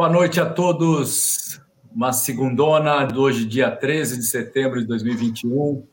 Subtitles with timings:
[0.00, 1.60] Boa noite a todos.
[1.94, 5.86] Uma segundona de hoje, dia 13 de setembro de 2021.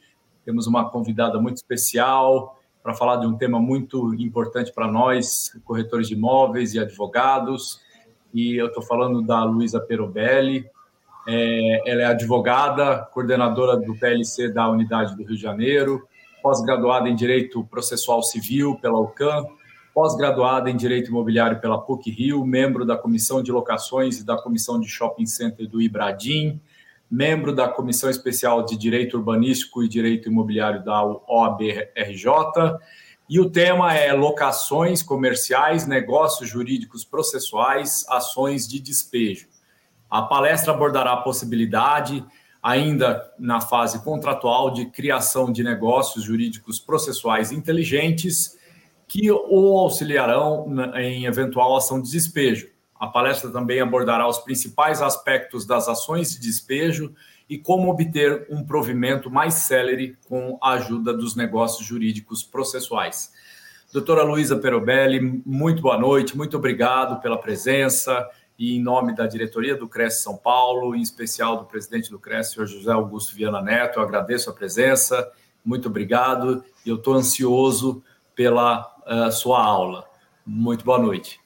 [0.46, 6.08] Temos uma convidada muito especial para falar de um tema muito importante para nós, corretores
[6.08, 7.82] de imóveis e advogados.
[8.34, 10.66] E eu estou falando da Luísa Perobelli.
[11.28, 16.08] É, ela é advogada, coordenadora do PLC da Unidade do Rio de Janeiro,
[16.42, 19.46] pós-graduada em Direito Processual Civil pela UCAM,
[19.98, 24.80] pós-graduada em Direito Imobiliário pela PUC Rio, membro da Comissão de Locações e da Comissão
[24.80, 26.62] de Shopping Center do Ibradim,
[27.10, 32.30] membro da Comissão Especial de Direito Urbanístico e Direito Imobiliário da OAB-RJ,
[33.28, 39.48] e o tema é locações comerciais, negócios jurídicos processuais, ações de despejo.
[40.08, 42.24] A palestra abordará a possibilidade
[42.62, 48.57] ainda na fase contratual de criação de negócios jurídicos processuais inteligentes
[49.08, 52.70] que o auxiliarão em eventual ação de despejo.
[53.00, 57.14] A palestra também abordará os principais aspectos das ações de despejo
[57.50, 63.32] e como obter um provimento mais célere com a ajuda dos negócios jurídicos processuais.
[63.94, 68.28] Doutora Luísa Perobelli, muito boa noite, muito obrigado pela presença
[68.60, 72.56] e em nome da diretoria do Cresce São Paulo, em especial do presidente do Cresce,
[72.56, 75.32] senhor José Augusto Viana Neto, eu agradeço a presença,
[75.64, 78.04] muito obrigado e eu estou ansioso
[78.36, 80.10] pela uh, sua aula.
[80.46, 81.40] Muito boa noite.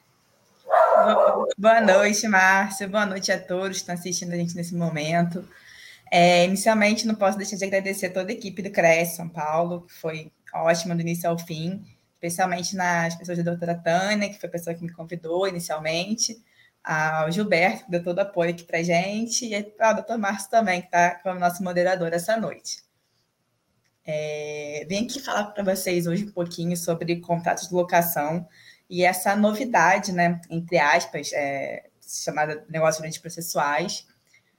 [1.58, 2.88] Boa noite, Márcio.
[2.88, 5.46] Boa noite a todos que estão assistindo a gente nesse momento.
[6.10, 9.82] É, inicialmente, não posso deixar de agradecer a toda a equipe do CRES São Paulo,
[9.86, 11.82] que foi ótima do início ao fim,
[12.14, 16.38] especialmente nas pessoas da doutora Tânia, que foi a pessoa que me convidou inicialmente,
[16.84, 20.80] ao Gilberto, que deu todo o apoio aqui para gente, e ao doutor Márcio também,
[20.80, 22.82] que está como nosso moderador essa noite.
[24.04, 28.46] É, vim aqui falar para vocês hoje um pouquinho sobre contratos de locação
[28.90, 34.06] e essa novidade, né, entre aspas, é, chamada negócios de processuais.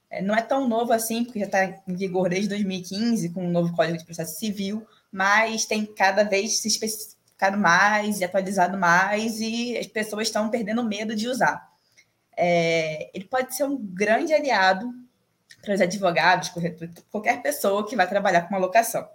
[0.10, 3.48] É, não é tão novo assim, porque já está em vigor desde 2015, com o
[3.48, 8.78] um novo Código de Processo Civil, mas tem cada vez se especificado mais e atualizado
[8.78, 11.74] mais, e as pessoas estão perdendo medo de usar
[12.38, 14.92] é, ele pode ser um grande aliado
[15.62, 19.08] para os advogados, corretores, qualquer pessoa que vai trabalhar com uma locação.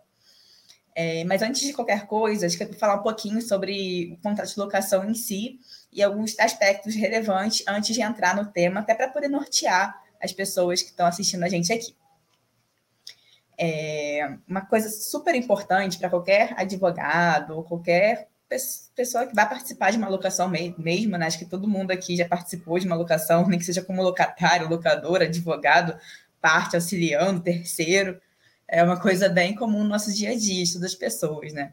[1.00, 4.16] É, mas antes de qualquer coisa, acho que eu vou falar um pouquinho sobre o
[4.20, 5.60] contrato de locação em si
[5.92, 10.82] e alguns aspectos relevantes antes de entrar no tema, até para poder nortear as pessoas
[10.82, 11.94] que estão assistindo a gente aqui.
[13.56, 18.26] É, uma coisa super importante para qualquer advogado ou qualquer
[18.97, 21.26] pessoa que vai participar de uma locação mesmo, né?
[21.26, 24.69] Acho que todo mundo aqui já participou de uma locação, nem que seja como locatário,
[24.69, 25.97] locador, advogado,
[26.41, 28.20] parte auxiliando, terceiro.
[28.68, 31.72] É uma coisa bem comum no nosso dia a dia, isso das pessoas, né?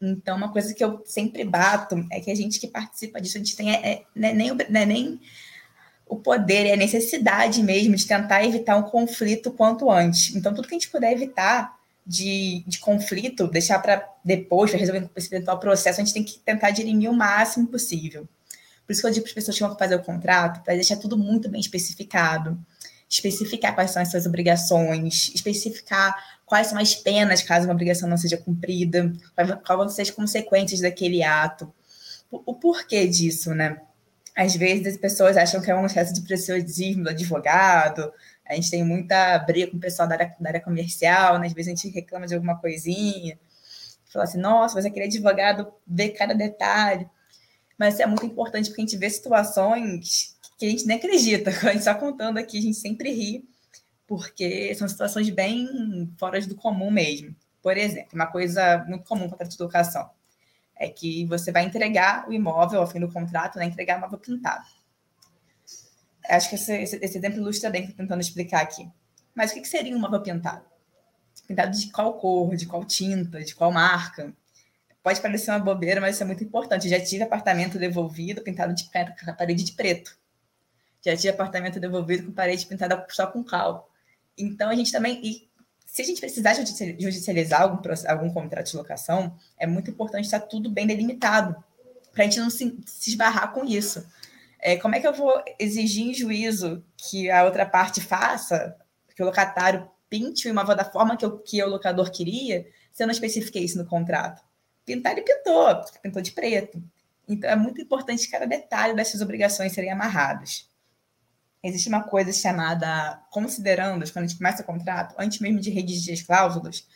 [0.00, 3.40] Então, uma coisa que eu sempre bato é que a gente que participa disso, a
[3.40, 5.20] gente tem é, é, não é nem, não é nem
[6.06, 10.34] o poder, é a necessidade mesmo de tentar evitar um conflito quanto antes.
[10.34, 15.10] Então, tudo que a gente puder evitar, de, de conflito, deixar para depois, para resolver
[15.16, 18.28] esse eventual processo, a gente tem que tentar dirimir o máximo possível.
[18.86, 20.96] Por isso que eu digo para as pessoas que vão fazer o contrato, para deixar
[20.96, 22.56] tudo muito bem especificado,
[23.16, 28.16] especificar quais são as suas obrigações, especificar quais são as penas caso uma obrigação não
[28.16, 31.72] seja cumprida, quais vão ser as consequências daquele ato.
[32.30, 33.80] O porquê disso, né?
[34.34, 38.12] Às vezes as pessoas acham que é um excesso de preciosismo do advogado,
[38.44, 41.46] a gente tem muita briga com o pessoal da área, da área comercial, né?
[41.46, 43.38] às vezes a gente reclama de alguma coisinha,
[44.12, 47.08] fala assim, nossa, mas aquele advogado vê cada detalhe.
[47.78, 51.50] Mas isso é muito importante porque a gente vê situações que a gente nem acredita.
[51.68, 53.48] A gente está contando aqui, a gente sempre ri,
[54.06, 57.34] porque são situações bem fora do comum mesmo.
[57.62, 60.08] Por exemplo, uma coisa muito comum contrato de locação
[60.76, 63.64] é que você vai entregar o imóvel ao fim do contrato, né?
[63.64, 64.64] entregar o imóvel pintado.
[66.28, 68.88] Acho que esse, esse, esse exemplo ilustra bem o que estou tentando explicar aqui.
[69.34, 70.64] Mas o que, que seria um móvel pintado?
[71.46, 74.32] Pintado de qual cor, de qual tinta, de qual marca?
[75.02, 76.88] Pode parecer uma bobeira, mas isso é muito importante.
[76.88, 78.88] Já tive apartamento devolvido pintado de
[79.38, 80.18] parede de preto.
[81.06, 83.88] Já tive apartamento devolvido com parede pintada só com cal.
[84.36, 85.20] Então, a gente também.
[85.22, 85.48] E
[85.86, 90.68] se a gente precisar judicializar algum, algum contrato de locação, é muito importante estar tudo
[90.68, 91.56] bem delimitado,
[92.12, 94.06] para a gente não se, se esbarrar com isso.
[94.58, 98.76] É, como é que eu vou exigir em juízo que a outra parte faça,
[99.14, 103.02] que o locatário pinte o imóvel da forma que, eu, que o locador queria, se
[103.02, 104.42] eu não especifiquei isso no contrato?
[104.84, 106.82] Pintar, ele pintou, pintou de preto.
[107.28, 110.68] Então, é muito importante cada detalhe dessas obrigações serem amarrados.
[111.66, 116.14] Existe uma coisa chamada considerando, quando a gente começa o contrato, antes mesmo de redigir
[116.14, 116.86] as cláusulas,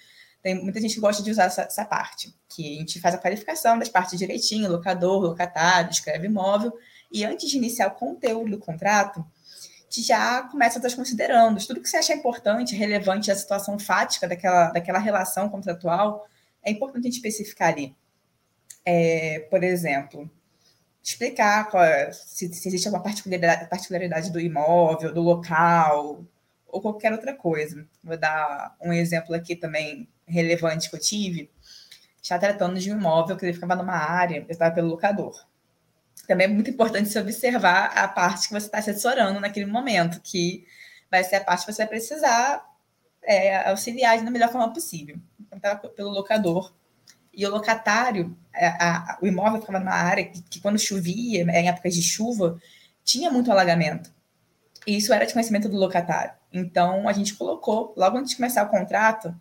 [0.43, 3.19] tem muita gente que gosta de usar essa, essa, parte, que a gente faz a
[3.19, 6.72] qualificação das partes direitinho, locador, locatário, escreve imóvel,
[7.11, 9.26] e antes de iniciar o conteúdo do contrato,
[9.90, 15.00] já começa a considerando tudo que você acha importante, relevante à situação fática daquela, daquela
[15.00, 16.28] relação contratual,
[16.62, 17.96] é importante a gente especificar ali.
[18.84, 20.31] É, por exemplo,
[21.02, 26.25] explicar é, se, se, existe alguma particularidade, particularidade do imóvel, do local,
[26.67, 27.87] ou qualquer outra coisa.
[28.02, 31.50] Vou dar um exemplo aqui também relevante que eu tive.
[32.23, 35.47] Já tratando de um imóvel que ele ficava numa área, eu estava pelo locador.
[36.26, 40.64] Também é muito importante se observar a parte que você está assessorando naquele momento, que
[41.11, 42.64] vai ser a parte que você vai precisar
[43.23, 45.17] é, auxiliar da melhor forma possível.
[45.41, 46.73] Então, estava pelo locador
[47.32, 51.69] e o locatário, a, a, o imóvel ficava numa área que, que, quando chovia, em
[51.69, 52.61] épocas de chuva,
[53.05, 54.12] tinha muito alagamento.
[54.87, 56.32] E isso era de conhecimento do locatário.
[56.53, 59.35] Então, a gente colocou, logo antes de começar o contrato,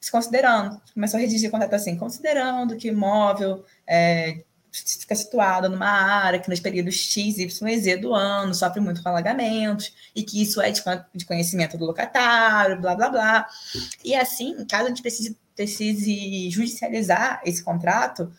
[0.00, 4.42] se considerando, começou a redigir o contrato assim, considerando que o imóvel é,
[4.72, 9.02] fica situado numa área que nos períodos X, Y e Z do ano sofre muito
[9.02, 10.82] com alagamentos, e que isso é de,
[11.26, 13.46] conhecimento do locatário, blá, blá, blá.
[14.04, 18.32] E assim, caso a gente precise precise judicializar esse contrato,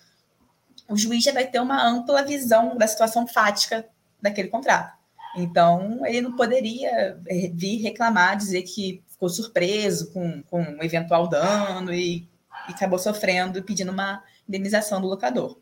[0.90, 3.86] o juiz já vai ter uma ampla visão da situação fática
[4.20, 4.98] daquele contrato.
[5.38, 11.28] Então, ele não poderia eh, vir reclamar, dizer que ficou surpreso com, com um eventual
[11.28, 12.28] dano e,
[12.68, 15.60] e acabou sofrendo e pedindo uma indenização do locador.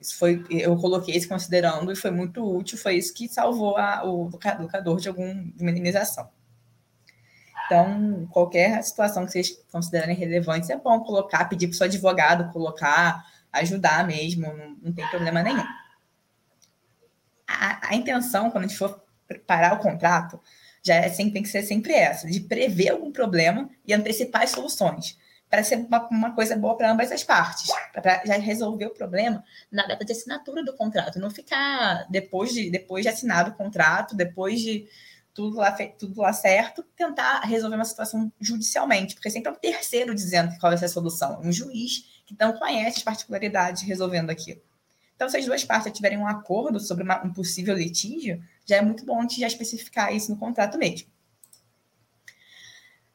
[0.00, 4.04] Isso foi, eu coloquei isso considerando e foi muito útil, foi isso que salvou a,
[4.04, 6.28] o locador de alguma indenização.
[7.66, 12.52] Então, qualquer situação que vocês considerarem relevante, é bom colocar, pedir para o seu advogado
[12.52, 15.64] colocar, ajudar mesmo, não, não tem problema nenhum.
[17.46, 20.40] A, a, intenção, quando a gente for preparar o contrato,
[20.82, 25.18] já é, tem que ser sempre essa, de prever algum problema e antecipar as soluções,
[25.48, 29.42] para ser uma, uma, coisa boa para ambas as partes, para já resolver o problema
[29.70, 34.16] na data de assinatura do contrato, não ficar depois de, depois de assinado o contrato,
[34.16, 34.86] depois de
[35.34, 40.14] tudo lá, tudo lá certo, tentar resolver uma situação judicialmente, porque sempre é um terceiro
[40.14, 44.62] dizendo qual vai ser a solução, um juiz que não conhece as particularidades resolvendo aquilo.
[45.16, 48.82] Então, se as duas partes tiverem um acordo sobre uma, um possível litígio, já é
[48.82, 51.08] muito bom antes já especificar isso no contrato mesmo.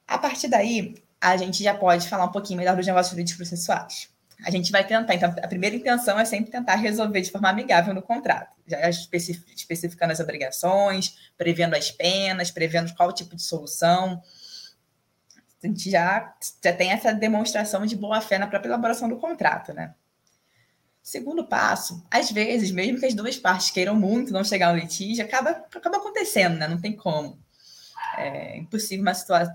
[0.08, 4.10] A partir daí, a gente já pode falar um pouquinho melhor dos negócios jurídicos processuais
[4.44, 5.14] a gente vai tentar.
[5.14, 10.14] Então, a primeira intenção é sempre tentar resolver de forma amigável no contrato, já especificando
[10.14, 14.22] as obrigações, prevendo as penas, prevendo qual tipo de solução.
[15.62, 16.34] A gente já,
[16.64, 19.94] já tem essa demonstração de boa-fé na própria elaboração do contrato, né?
[21.02, 25.26] Segundo passo, às vezes, mesmo que as duas partes queiram muito não chegar ao litígio,
[25.26, 26.68] acaba, acaba acontecendo, né?
[26.68, 27.38] Não tem como.
[28.18, 29.06] É impossível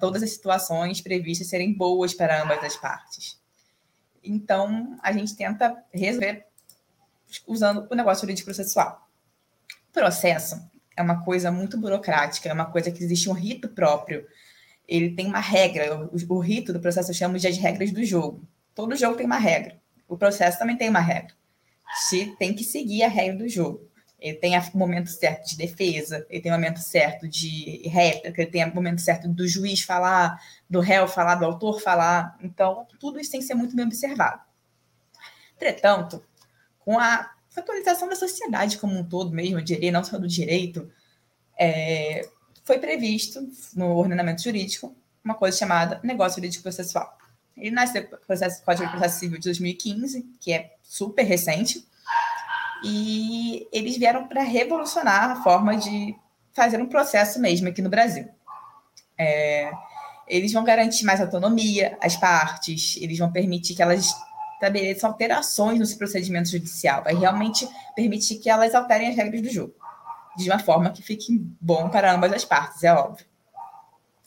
[0.00, 3.43] todas as situações previstas serem boas para ambas as partes.
[4.24, 6.46] Então, a gente tenta resolver
[7.46, 9.08] usando o negócio jurídico processual.
[9.92, 10.60] Processo
[10.96, 14.26] é uma coisa muito burocrática, é uma coisa que existe um rito próprio.
[14.88, 16.06] Ele tem uma regra.
[16.06, 18.42] O, o rito do processo eu chamo de as regras do jogo.
[18.74, 19.78] Todo jogo tem uma regra.
[20.08, 21.34] O processo também tem uma regra.
[22.08, 23.88] Se tem que seguir a regra do jogo.
[24.18, 28.50] Ele tem o momento certo de defesa, ele tem o momento certo de réplica, ele
[28.50, 32.36] tem o momento certo do juiz falar, do réu falar, do autor falar.
[32.42, 34.40] Então, tudo isso tem que ser muito bem observado.
[35.56, 36.24] Entretanto,
[36.78, 40.90] com a atualização da sociedade como um todo mesmo, eu diria, não só do direito,
[41.58, 42.28] é,
[42.64, 47.16] foi previsto no ordenamento jurídico uma coisa chamada negócio jurídico processual.
[47.56, 51.86] Ele nasce do processo, Código de Processo Civil de 2015, que é super recente,
[52.84, 56.14] e eles vieram para revolucionar a forma de
[56.52, 58.28] fazer um processo mesmo aqui no Brasil.
[59.18, 59.70] É,
[60.28, 64.14] eles vão garantir mais autonomia às partes, eles vão permitir que elas
[64.54, 69.74] estabeleçam alterações no procedimento judicial, vai realmente permitir que elas alterem as regras do jogo,
[70.36, 73.26] de uma forma que fique bom para ambas as partes, é óbvio.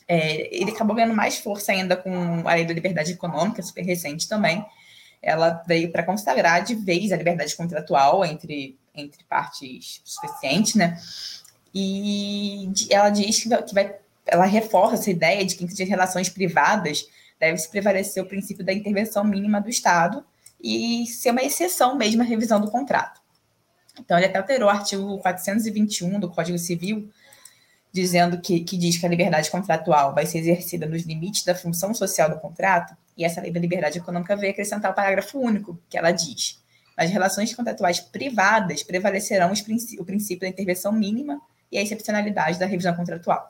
[0.08, 4.28] É, ele acabou ganhando mais força ainda com a lei da liberdade econômica, super recente
[4.28, 4.66] também,
[5.22, 11.00] ela veio para consagrar de vez a liberdade contratual entre, entre partes suficientes, né?
[11.74, 13.96] E ela diz que vai,
[14.26, 17.08] ela reforça essa ideia de que em relações privadas
[17.40, 20.26] deve-se prevalecer o princípio da intervenção mínima do Estado
[20.62, 23.22] e ser uma exceção mesmo à revisão do contrato.
[24.00, 27.10] Então, ele até alterou o artigo 421 do Código Civil,
[27.92, 31.94] dizendo que, que diz que a liberdade contratual vai ser exercida nos limites da função
[31.94, 35.98] social do contrato, e essa lei da liberdade econômica veio acrescentar o parágrafo único, que
[35.98, 36.62] ela diz:
[36.96, 39.52] nas relações contratuais privadas prevalecerão
[40.00, 43.48] o princípio da intervenção mínima e a excepcionalidade da revisão contratual.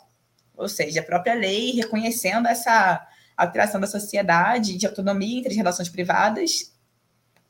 [0.55, 3.05] Ou seja, a própria lei reconhecendo essa
[3.35, 6.73] alteração da sociedade de autonomia entre as relações privadas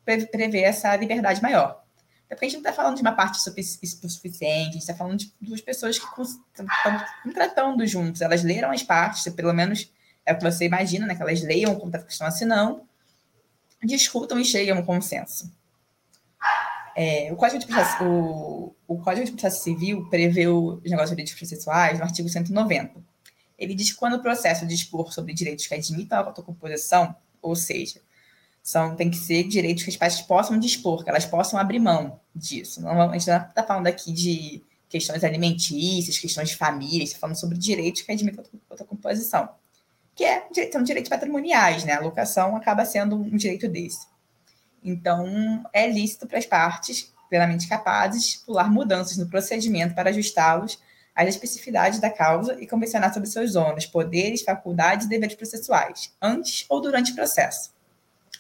[0.04, 1.84] prevê essa liberdade maior.
[2.26, 5.18] Até porque a gente não está falando de uma parte suficiente, a gente está falando
[5.18, 6.66] de duas pessoas que estão
[7.24, 8.20] contratando juntos.
[8.20, 9.90] Elas leram as partes, pelo menos
[10.28, 11.16] é o que você imagina, né?
[11.16, 12.82] Que elas leiam o contrato que estão assinando,
[13.84, 15.50] discutam e cheguem a um consenso.
[16.96, 21.40] É, o, Código de Processo, o, o Código de Processo Civil prevê os negócios jurídicos
[21.40, 22.92] processuais no artigo 190.
[23.58, 28.02] Ele diz que quando o processo dispor sobre direitos que admitam a autocomposição, ou seja,
[28.62, 32.20] são, tem que ser direitos que as partes possam dispor, que elas possam abrir mão
[32.36, 32.82] disso.
[32.82, 37.40] Não, a gente não está falando aqui de questões alimentícias, questões de família, está falando
[37.40, 39.50] sobre direitos que admitem outra composição,
[40.18, 41.94] que é, são direitos patrimoniais, né?
[41.94, 44.08] A locação acaba sendo um direito desse.
[44.84, 50.80] Então, é lícito para as partes plenamente capazes pular mudanças no procedimento para ajustá-los
[51.14, 56.66] às especificidades da causa e convencionar sobre seus ônus, poderes, faculdades e deveres processuais, antes
[56.70, 57.72] ou durante o processo.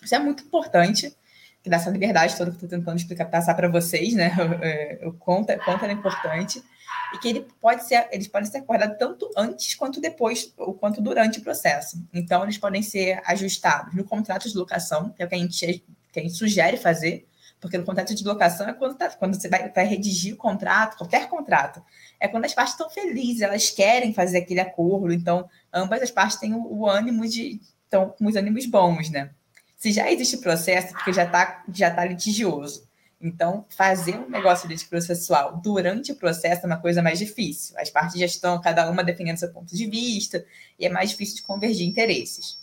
[0.01, 1.15] Isso é muito importante,
[1.61, 4.31] que dá essa liberdade toda que eu estou tentando explicar, passar para vocês, né?
[5.05, 6.63] O quanto, quanto é importante.
[7.13, 11.01] E que ele pode ser, eles podem ser acordados tanto antes quanto depois, ou quanto
[11.01, 12.01] durante o processo.
[12.13, 15.85] Então, eles podem ser ajustados no contrato de locação, que é o que a gente,
[16.11, 17.27] que a gente sugere fazer,
[17.59, 20.97] porque no contrato de locação é quando, tá, quando você vai, vai, redigir o contrato,
[20.97, 21.81] qualquer contrato.
[22.19, 26.37] É quando as partes estão felizes, elas querem fazer aquele acordo, então ambas as partes
[26.37, 27.59] têm o, o ânimo de.
[27.83, 29.31] estão com os ânimos bons, né?
[29.75, 32.86] Se já existe processo, porque já está já tá litigioso.
[33.19, 37.75] Então, fazer um negócio de processual durante o processo é uma coisa mais difícil.
[37.79, 40.45] As partes já estão, cada uma defendendo seu ponto de vista,
[40.77, 42.59] e é mais difícil de convergir interesses.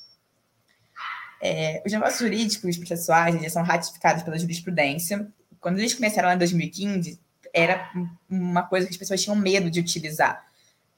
[1.42, 5.28] É, os negócios jurídicos processuais eles são ratificados pela jurisprudência.
[5.60, 7.20] Quando eles começaram lá em 2015,
[7.52, 7.90] era
[8.30, 10.44] uma coisa que as pessoas tinham medo de utilizar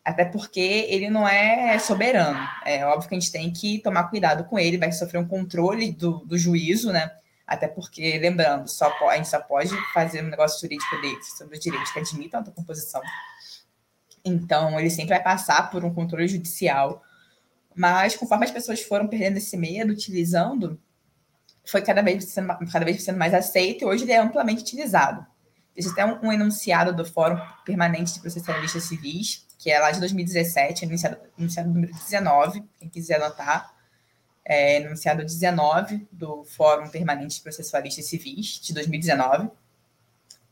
[0.06, 2.38] até porque ele não é soberano.
[2.64, 5.90] É óbvio que a gente tem que tomar cuidado com ele, vai sofrer um controle
[5.90, 7.10] do, do juízo, né?
[7.46, 11.56] Até porque, lembrando, só pode, a gente só pode fazer um negócio jurídico dele sobre
[11.56, 13.00] os direitos que admitam a composição.
[14.24, 17.02] Então, ele sempre vai passar por um controle judicial.
[17.74, 20.80] Mas, conforme as pessoas foram perdendo esse medo, utilizando,
[21.64, 25.24] foi cada vez sendo, cada vez sendo mais aceito e hoje ele é amplamente utilizado.
[25.76, 30.00] Existe até um, um enunciado do Fórum Permanente de Processualistas Civis, que é lá de
[30.00, 33.75] 2017, enunciado, enunciado número 19, quem quiser anotar,
[34.48, 39.50] é, enunciado 19 do Fórum Permanente de Processualistas Civis, de 2019.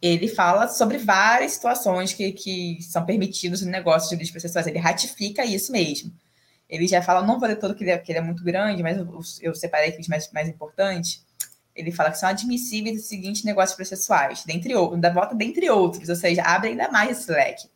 [0.02, 4.66] Ele fala sobre várias situações que, que são permitidas no negócio de direitos processuais.
[4.66, 6.12] Ele ratifica isso mesmo.
[6.68, 8.82] Ele já fala, não vou ler todo, que ele é, que ele é muito grande,
[8.82, 11.24] mas eu, eu separei aqui os mais, mais importantes.
[11.74, 16.08] Ele fala que são admissíveis os seguintes negócios processuais, dentre outros, da volta dentre outros,
[16.08, 17.68] ou seja, abre ainda mais esse leque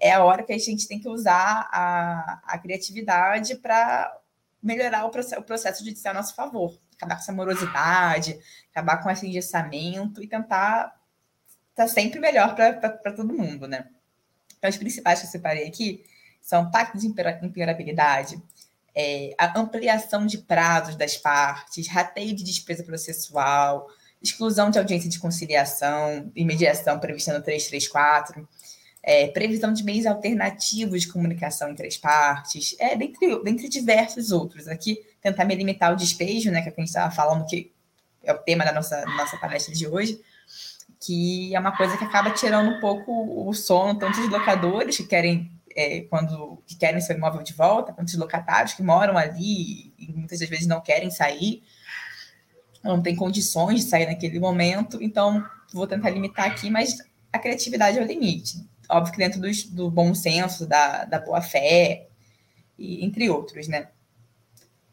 [0.00, 4.14] é a hora que a gente tem que usar a, a criatividade para
[4.64, 6.80] melhorar o processo, o processo judicial a nosso favor.
[6.96, 8.40] Acabar com essa morosidade,
[8.70, 10.96] acabar com esse engessamento e tentar
[11.70, 13.86] estar tá sempre melhor para todo mundo, né?
[14.56, 16.02] Então, os principais que eu separei aqui
[16.40, 18.42] são pacto de imperabilidade,
[18.94, 23.88] é, a ampliação de prazos das partes, rateio de despesa processual,
[24.22, 28.48] exclusão de audiência de conciliação e mediação prevista no 334,
[29.06, 34.66] é, previsão de meios alternativos de comunicação entre as partes, é, dentre, dentre diversos outros.
[34.66, 37.70] Aqui, tentar me limitar ao despejo, né, que, é a gente estava falando, que
[38.22, 40.18] é o tema da nossa, nossa palestra de hoje,
[40.98, 45.04] que é uma coisa que acaba tirando um pouco o sono, tanto dos locadores que
[45.04, 49.92] querem é, quando que querem seu imóvel de volta, quanto os locatários que moram ali
[49.98, 51.62] e muitas das vezes não querem sair,
[52.82, 55.44] não tem condições de sair naquele momento, então
[55.74, 56.96] vou tentar limitar aqui, mas
[57.30, 62.08] a criatividade é o limite óbvio que dentro do, bom senso, da, da boa fé,
[62.78, 63.88] e, entre outros, né?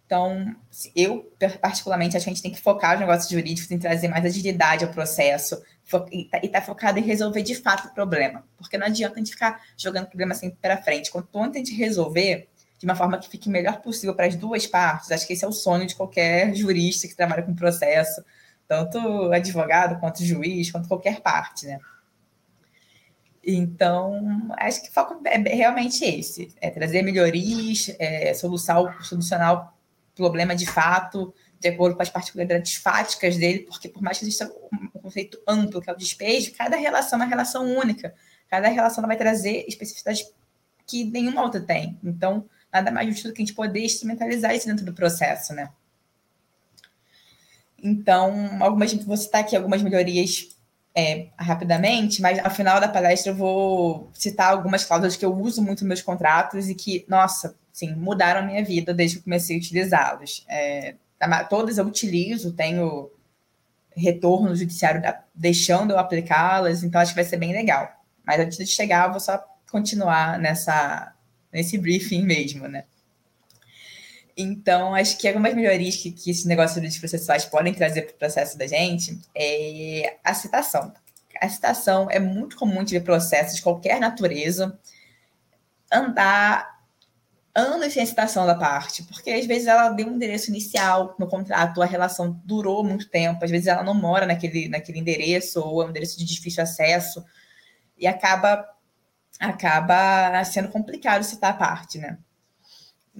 [0.06, 0.54] Então,
[0.94, 1.32] eu,
[1.62, 4.84] particularmente, acho que a gente tem que focar os negócios jurídicos em trazer mais agilidade
[4.84, 5.62] ao processo
[6.12, 8.44] e estar tá, tá focado em resolver de fato o problema.
[8.58, 11.10] Porque não adianta a gente ficar jogando o problema sempre para frente.
[11.10, 14.68] Quanto antes a gente resolver de uma forma que fique melhor possível para as duas
[14.68, 18.22] partes, acho que esse é o sonho de qualquer jurista que trabalha com processo,
[18.68, 21.80] tanto advogado quanto juiz, quanto qualquer parte, né?
[23.44, 30.16] Então, acho que o foco é realmente esse: é trazer melhorias, é, solucionar, solucionar o
[30.16, 34.52] problema de fato, de acordo com as particularidades fáticas dele, porque por mais que exista
[34.72, 38.14] um conceito amplo, que é o despejo, cada relação é uma relação única.
[38.48, 40.32] Cada relação vai trazer especificidades
[40.86, 41.98] que nenhuma outra tem.
[42.04, 45.70] Então, nada mais justo do que a gente poder instrumentalizar isso dentro do processo, né?
[47.82, 50.56] Então, algumas, vou citar aqui algumas melhorias
[50.94, 55.62] é, rapidamente, mas ao final da palestra eu vou citar algumas cláusulas que eu uso
[55.62, 59.56] muito nos meus contratos e que, nossa, sim, mudaram a minha vida desde que comecei
[59.56, 60.46] a utilizá-los.
[60.50, 60.96] É,
[61.50, 63.10] todas eu utilizo, tenho
[63.96, 67.90] retorno no judiciário da, deixando eu aplicá-las, então acho que vai ser bem legal.
[68.26, 71.14] Mas antes de chegar, eu vou só continuar nessa,
[71.52, 72.84] nesse briefing mesmo, né?
[74.36, 78.18] Então, acho que algumas melhorias que, que esses negócios de processuais podem trazer para o
[78.18, 80.94] processo da gente é a citação.
[81.40, 84.80] A citação é muito comum de ver processos de qualquer natureza
[85.92, 86.82] andar
[87.54, 91.82] anos sem citação da parte, porque às vezes ela deu um endereço inicial no contrato,
[91.82, 95.86] a relação durou muito tempo, às vezes ela não mora naquele, naquele endereço, ou é
[95.86, 97.24] um endereço de difícil acesso,
[97.98, 98.66] e acaba
[99.40, 102.18] acaba sendo complicado citar a parte, né?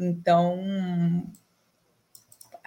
[0.04, 1.32] Então,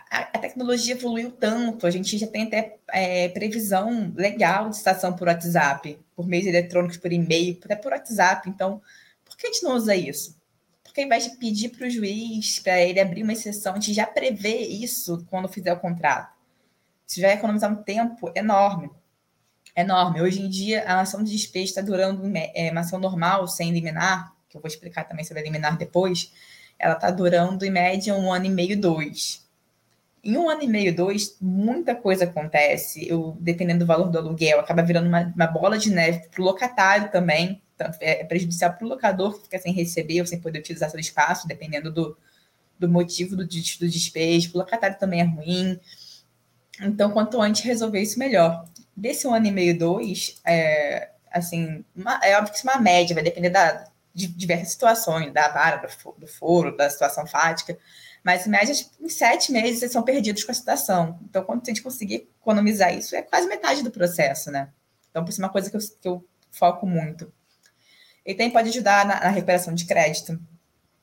[0.08, 5.26] a, tecnologia evoluiu tanto, a gente já tem até é, previsão legal de citação por
[5.26, 8.48] WhatsApp, por meios eletrônicos, por e-mail, até por WhatsApp.
[8.48, 8.80] Então,
[9.24, 10.40] por que a gente não usa isso?
[10.84, 13.92] Porque ao invés de pedir para o juiz, para ele abrir uma exceção, a gente
[13.92, 16.32] já prevê isso quando fizer o contrato.
[17.06, 18.90] Isso vai economizar um tempo enorme.
[19.76, 20.22] Enorme.
[20.22, 22.22] Hoje em dia, a ação de despejo está durando
[22.54, 26.32] é, uma ação normal, sem liminar, que eu vou explicar também sobre a liminar depois,
[26.84, 29.42] ela está durando em média um ano e meio, dois.
[30.22, 33.08] Em um ano e meio, dois, muita coisa acontece.
[33.08, 36.44] Eu, dependendo do valor do aluguel, acaba virando uma, uma bola de neve para o
[36.44, 37.62] locatário também.
[37.74, 41.00] Então, é prejudicial para o locador que fica sem receber ou sem poder utilizar seu
[41.00, 42.18] espaço, dependendo do,
[42.78, 44.50] do motivo do, do despejo.
[44.50, 45.80] Para o locatário também é ruim.
[46.82, 48.66] Então, quanto antes resolver isso, melhor.
[48.94, 52.80] Desse um ano e meio, dois, é, assim, uma, é óbvio que isso é uma
[52.82, 57.76] média, vai depender da, de diversas situações, da vara, do foro, da situação fática,
[58.23, 61.18] mas em média, em sete meses, eles são perdidos com a situação.
[61.29, 64.70] Então, quando a gente conseguir economizar isso, é quase metade do processo, né?
[65.11, 67.31] Então, por isso é uma coisa que eu, que eu foco muito.
[68.24, 70.40] E também pode ajudar na, na recuperação de crédito.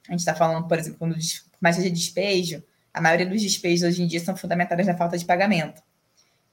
[0.07, 1.15] A gente está falando, por exemplo, quando
[1.59, 5.25] mais seja despejo, a maioria dos despejos hoje em dia são fundamentados na falta de
[5.25, 5.83] pagamento.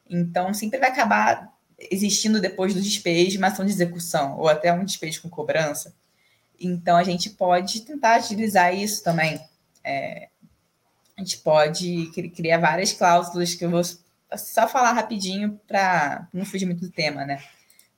[0.08, 4.84] Então, sempre vai acabar existindo depois do despejo uma ação de execução, ou até um
[4.84, 5.94] despejo com cobrança.
[6.60, 9.40] Então, a gente pode tentar agilizar isso também.
[9.84, 10.28] É,
[11.16, 13.82] a gente pode criar várias cláusulas que eu vou
[14.36, 17.42] só falar rapidinho para não fugir muito do tema, né?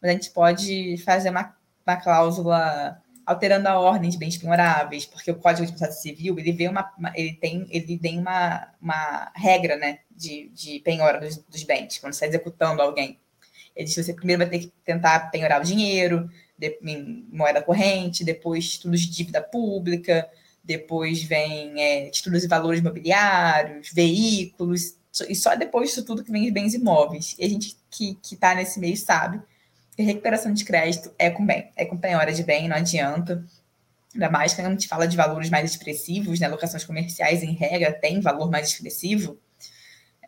[0.01, 1.55] Mas a gente pode fazer uma,
[1.87, 6.53] uma cláusula alterando a ordem de bens penhoráveis, porque o Código de Processo Civil ele
[6.53, 11.63] vê uma, ele tem ele tem uma, uma regra, né, de, de penhora dos, dos
[11.63, 13.19] bens quando você está executando alguém.
[13.77, 16.29] Ele diz que você primeiro vai ter que tentar penhorar o dinheiro,
[16.61, 20.29] em moeda corrente, depois títulos de dívida pública,
[20.63, 24.95] depois vem é, títulos e valores imobiliários, veículos,
[25.29, 27.35] e só depois disso tudo que vem os bens imóveis.
[27.39, 29.41] E a gente que está nesse meio sabe
[29.97, 33.45] que recuperação de crédito é com bem, é com penhora de bem, não adianta.
[34.15, 36.49] Ainda mais que a gente fala de valores mais expressivos, né?
[36.49, 39.39] Locações comerciais, em regra, tem valor mais expressivo.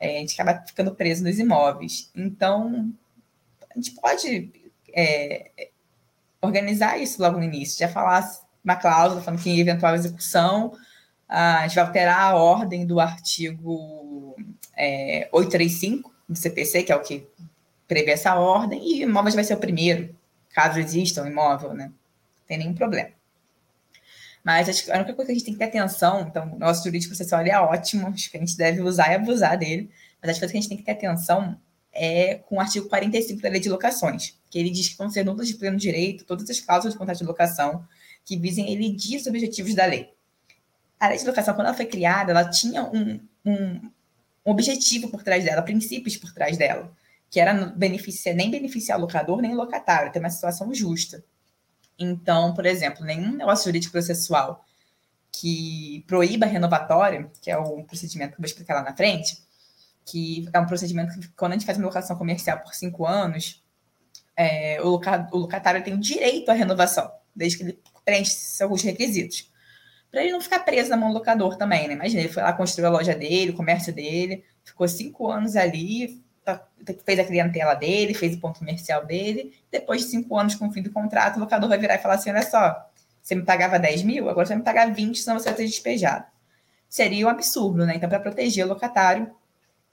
[0.00, 2.10] É, a gente acaba ficando preso nos imóveis.
[2.14, 2.92] Então,
[3.70, 4.52] a gente pode
[4.92, 5.70] é,
[6.42, 8.28] organizar isso logo no início, já falar
[8.64, 10.72] uma cláusula falando que em eventual execução
[11.28, 14.36] a gente vai alterar a ordem do artigo
[14.76, 17.26] é, 835 do CPC, que é o que
[17.88, 20.14] prevê essa ordem, e imóveis vai ser o primeiro,
[20.50, 21.86] caso exista um imóvel, né?
[21.86, 23.10] Não tem nenhum problema.
[24.44, 26.58] Mas acho que a única coisa que a gente tem que ter atenção, então, o
[26.58, 30.32] nosso jurídico processual é ótimo, acho que a gente deve usar e abusar dele, mas
[30.32, 31.58] acho que a gente tem que ter atenção
[31.92, 35.24] é com o artigo 45 da Lei de Locações, que ele diz que vão ser
[35.24, 37.86] nulas de pleno direito todas as cláusulas de contrato de locação
[38.24, 40.12] que visem elidir os objetivos da lei.
[40.98, 43.90] A lei de locação, quando ela foi criada, ela tinha um, um,
[44.44, 46.92] objetivo por trás dela, princípios por trás dela,
[47.28, 51.24] que era beneficiar, nem beneficiar locador nem locatário, ter uma situação justa.
[51.98, 54.64] Então, por exemplo, nenhum negócio jurídico processual
[55.30, 59.42] que proíba a renovatória, que é o procedimento que eu vou explicar lá na frente,
[60.04, 63.62] que é um procedimento que, quando a gente faz uma locação comercial por cinco anos,
[64.36, 65.00] é, o,
[65.32, 69.50] o locatário tem direito à renovação, desde que ele preenche alguns requisitos.
[70.10, 71.94] Para ele não ficar preso na mão do locador também, né?
[71.94, 76.22] Imagina, ele foi lá, construiu a loja dele, o comércio dele, ficou cinco anos ali,
[76.44, 76.62] tá,
[77.04, 79.54] fez a clientela dele, fez o ponto comercial dele.
[79.70, 82.14] Depois de cinco anos com o fim do contrato, o locador vai virar e falar
[82.14, 82.90] assim: olha só,
[83.22, 85.66] você me pagava 10 mil, agora você vai me pagar 20, senão você vai ser
[85.66, 86.26] despejado.
[86.88, 87.94] Seria um absurdo, né?
[87.96, 89.34] Então, para proteger o locatário,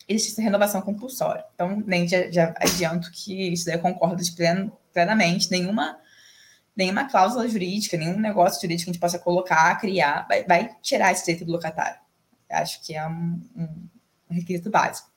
[0.09, 1.45] existe renovação compulsória.
[1.53, 4.21] Então, nem já, já adianto que isso daí eu concordo
[4.91, 5.51] plenamente.
[5.51, 5.99] Nenhuma,
[6.75, 11.11] nenhuma cláusula jurídica, nenhum negócio jurídico que a gente possa colocar, criar, vai, vai tirar
[11.11, 11.99] esse direito do locatário.
[12.49, 13.89] Eu acho que é um, um,
[14.31, 15.07] um requisito básico.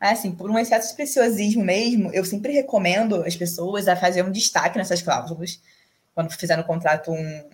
[0.00, 4.24] Mas, assim, por um excesso de preciosismo mesmo, eu sempre recomendo as pessoas a fazer
[4.24, 5.60] um destaque nessas cláusulas.
[6.14, 7.50] Quando fizer no contrato um,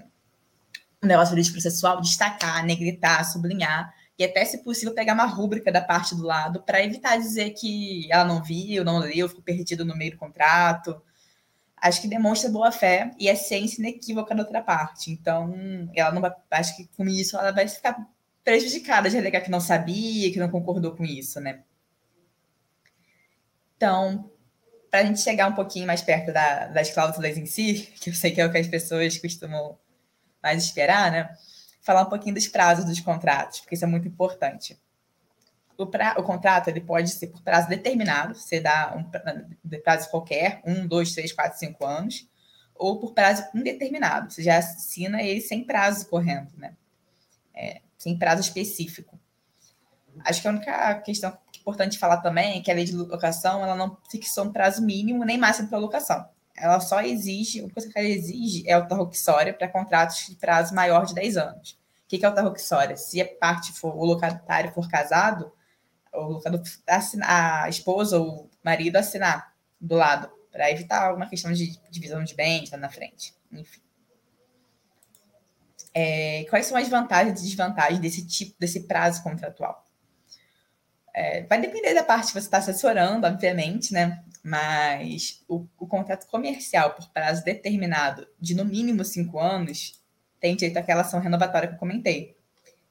[1.02, 5.80] um negócio jurídico processual, destacar, negritar, sublinhar, e até, se possível, pegar uma rúbrica da
[5.80, 9.96] parte do lado para evitar dizer que ela não viu, não leu, ficou perdido no
[9.96, 11.00] meio do contrato.
[11.76, 15.12] Acho que demonstra boa fé e é ciência inequívoca da outra parte.
[15.12, 15.54] Então,
[15.94, 17.96] ela não vai, acho que com isso ela vai ficar
[18.42, 21.62] prejudicada de alegar que não sabia, que não concordou com isso, né?
[23.76, 24.28] Então,
[24.90, 28.14] para a gente chegar um pouquinho mais perto da, das cláusulas em si, que eu
[28.14, 29.78] sei que é o que as pessoas costumam
[30.42, 31.36] mais esperar, né?
[31.88, 34.78] Falar um pouquinho dos prazos dos contratos, porque isso é muito importante.
[35.74, 40.60] O, pra, o contrato ele pode ser por prazo determinado, você dá um prazo qualquer,
[40.66, 42.28] um, dois, três, quatro, cinco anos,
[42.74, 46.76] ou por prazo indeterminado, você já assina ele sem prazo correndo, né?
[47.54, 49.18] É, sem prazo específico.
[50.26, 53.74] Acho que a única questão importante falar também é que a lei de locação ela
[53.74, 56.28] não fixou um prazo mínimo nem máximo para locação.
[56.54, 61.14] Ela só exige, coisa que ela exige é autarroxória para contratos de prazo maior de
[61.14, 61.77] 10 anos.
[62.08, 62.96] O que é autarroxória?
[62.96, 65.52] Se a parte for, o locatário for casado,
[66.10, 71.52] o locador assinar, a esposa ou o marido assinar do lado, para evitar alguma questão
[71.52, 73.34] de divisão de bens lá na frente.
[73.52, 73.82] Enfim.
[75.92, 79.84] É, quais são as vantagens e desvantagens desse tipo, desse prazo contratual?
[81.14, 84.24] É, vai depender da parte que você está assessorando, obviamente, né?
[84.42, 89.97] Mas o, o, contrato comercial por prazo determinado de no mínimo cinco anos
[90.40, 92.36] tem direito àquela ação renovatória que eu comentei.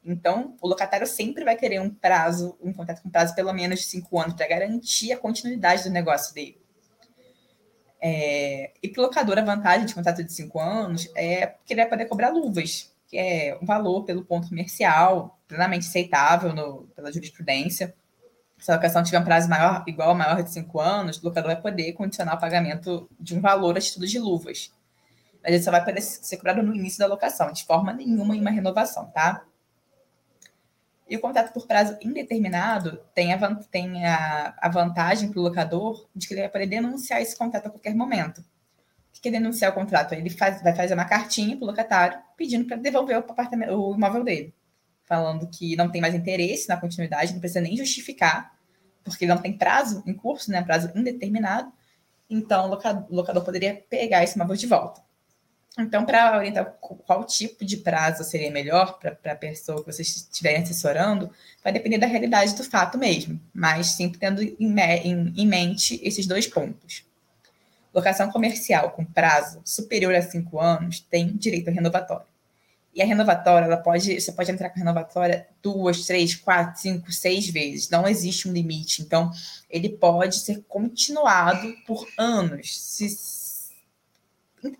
[0.03, 3.85] Então, o locatário sempre vai querer um prazo, um contrato com prazo pelo menos de
[3.85, 6.61] cinco anos para garantir a continuidade do negócio dele.
[7.99, 11.81] É, e para o locador, a vantagem de contrato de cinco anos é que ele
[11.81, 17.11] vai poder cobrar luvas, que é um valor pelo ponto comercial, plenamente aceitável no, pela
[17.11, 17.93] jurisprudência
[18.59, 21.51] se a locação tiver um prazo maior, igual ou maior de cinco anos, o locador
[21.51, 24.71] vai poder condicionar o pagamento de um valor a título de luvas.
[25.47, 28.41] Mas ele só vai poder ser cobrado no início da locação, de forma nenhuma em
[28.41, 29.45] uma renovação, tá?
[31.09, 36.05] E o contrato por prazo indeterminado tem a, tem a, a vantagem para o locador
[36.13, 38.39] de que ele vai poder denunciar esse contrato a qualquer momento.
[38.39, 40.11] O que é denunciar o contrato?
[40.11, 43.95] Ele faz, vai fazer uma cartinha para o locatário pedindo para devolver o, apartamento, o
[43.95, 44.53] imóvel dele
[45.07, 48.53] falando que não tem mais interesse na continuidade, não precisa nem justificar,
[49.05, 50.61] porque não tem prazo em curso, né?
[50.61, 51.71] Prazo indeterminado.
[52.29, 55.06] Então, o locador, o locador poderia pegar esse imóvel de volta.
[55.77, 60.63] Então, para orientar qual tipo de prazo seria melhor para a pessoa que vocês estiverem
[60.63, 61.29] assessorando,
[61.63, 66.25] vai depender da realidade do fato mesmo, mas sempre tendo em, em, em mente esses
[66.25, 67.05] dois pontos.
[67.93, 72.27] Locação comercial com prazo superior a cinco anos tem direito a renovatório.
[72.97, 77.11] E a renovatória, ela pode, você pode entrar com a renovatória duas, três, quatro, cinco,
[77.11, 77.91] seis vezes.
[77.91, 79.03] Não existe um limite.
[79.03, 79.31] Então,
[79.69, 82.75] ele pode ser continuado por anos.
[82.81, 83.07] Se,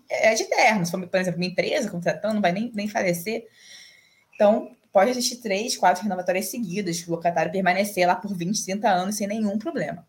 [0.08, 0.84] é de eterno.
[0.84, 3.46] Se for, por exemplo, uma empresa contratando, não vai nem, nem falecer.
[4.34, 9.16] Então, pode existir três, quatro renovatórias seguidas, o locatário permanecer lá por 20, 30 anos
[9.16, 10.06] sem nenhum problema.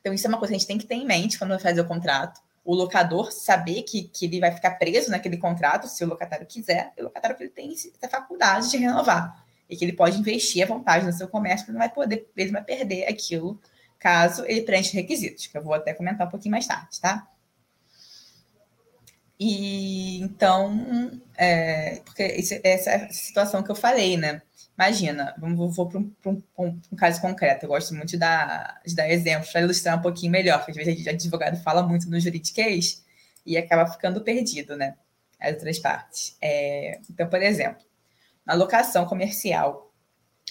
[0.00, 1.58] Então, isso é uma coisa que a gente tem que ter em mente quando vai
[1.58, 6.04] fazer o contrato o locador saber que, que ele vai ficar preso naquele contrato, se
[6.04, 9.44] o locatário quiser, e o locatário ele tem essa faculdade de renovar.
[9.68, 12.52] E que ele pode investir à vontade no seu comércio, ele não vai poder, ele
[12.52, 13.60] vai perder aquilo
[13.98, 17.26] caso ele preencha requisitos, que eu vou até comentar um pouquinho mais tarde, tá?
[19.44, 22.22] E então, é, porque
[22.62, 24.40] essa é situação que eu falei, né?
[24.78, 27.64] Imagina, vamos, vou para um, um, um, caso concreto.
[27.64, 30.86] Eu gosto muito de dar, de dar exemplos para ilustrar um pouquinho melhor, porque às
[30.86, 33.04] vezes a advogado fala muito no juridiquês
[33.44, 34.94] e acaba ficando perdido, né?
[35.40, 36.36] As outras partes.
[36.40, 37.84] É, então, por exemplo,
[38.46, 39.92] na locação comercial,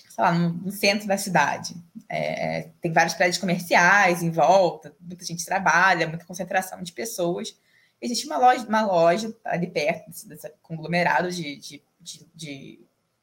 [0.10, 1.76] sei lá, no, no centro da cidade,
[2.10, 7.56] é, tem vários prédios comerciais em volta, muita gente trabalha, muita concentração de pessoas.
[8.02, 12.80] Existe uma loja, uma loja ali perto desse, desse conglomerado de, de, de, de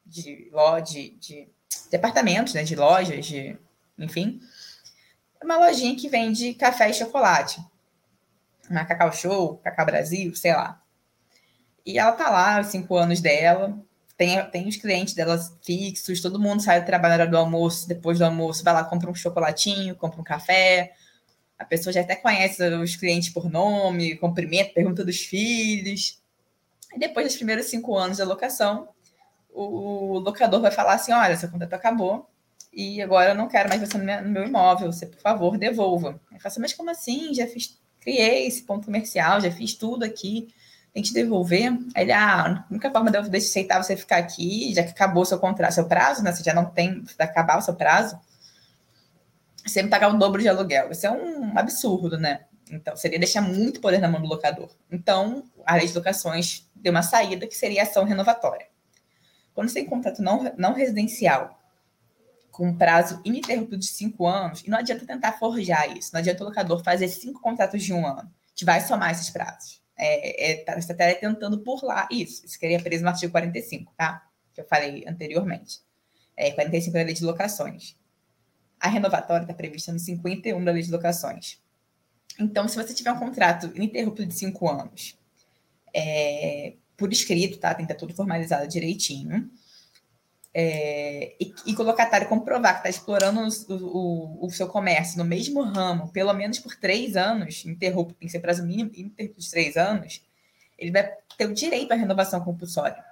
[0.09, 0.51] de,
[0.83, 1.47] de, de
[1.91, 3.55] departamentos, né, de lojas, de,
[3.97, 4.41] enfim.
[5.39, 7.63] É uma lojinha que vende café e chocolate.
[8.69, 10.81] Uma Cacau Show, Cacau Brasil, sei lá.
[11.85, 13.77] E ela tá lá, os cinco anos dela,
[14.17, 17.87] tem, tem os clientes dela fixos, todo mundo sai do trabalho na hora do almoço,
[17.87, 20.93] depois do almoço, vai lá, compra um chocolatinho, compra um café.
[21.59, 26.17] A pessoa já até conhece os clientes por nome, cumprimenta, pergunta dos filhos.
[26.95, 28.87] E depois dos primeiros cinco anos da locação,
[29.51, 32.29] o locador vai falar assim: olha, seu contrato acabou,
[32.71, 36.19] e agora eu não quero mais você no meu imóvel, você, por favor, devolva.
[36.31, 37.33] Eu assim, mas como assim?
[37.33, 40.53] Já fiz, criei esse ponto comercial, já fiz tudo aqui,
[40.93, 41.71] tem que te devolver.
[41.95, 45.25] Aí ele, ah, a única forma de eu aceitar você ficar aqui, já que acabou
[45.25, 46.31] seu contrato, seu prazo, né?
[46.31, 48.19] Você já não tem, acabar o seu prazo,
[49.83, 50.91] me pagar o dobro de aluguel.
[50.91, 52.45] Isso é um absurdo, né?
[52.71, 54.69] Então, seria deixar muito poder na mão do locador.
[54.91, 58.67] Então, a lei de locações deu uma saída que seria ação renovatória.
[59.53, 61.59] Quando você tem contrato não, não residencial
[62.51, 66.47] com prazo ininterrupto de cinco anos, e não adianta tentar forjar isso, não adianta o
[66.47, 69.81] locador fazer cinco contratos de um ano, que vai somar esses prazos.
[69.97, 72.45] É, é, tá, você está tentando lá isso.
[72.45, 74.23] Isso queria preso no artigo 45, tá?
[74.53, 75.79] Que eu falei anteriormente.
[76.37, 77.97] É, 45 da lei de locações.
[78.79, 81.59] A renovatória está prevista no 51 da lei de locações.
[82.39, 85.17] Então, se você tiver um contrato ininterrupto de cinco anos,
[85.93, 87.73] é, por escrito, tá?
[87.73, 89.49] Tem que estar tudo formalizado direitinho.
[90.53, 95.23] É, e, e o locatário comprovar que está explorando o, o, o, seu comércio no
[95.23, 99.49] mesmo ramo, pelo menos por três anos, interrupto, tem que ser prazo mínimo interrupto de
[99.49, 100.23] três anos,
[100.77, 103.03] ele vai ter o direito à renovação compulsória.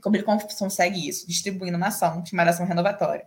[0.00, 1.26] Como ele consegue isso?
[1.26, 3.26] Distribuindo uma ação chamada ação renovatória.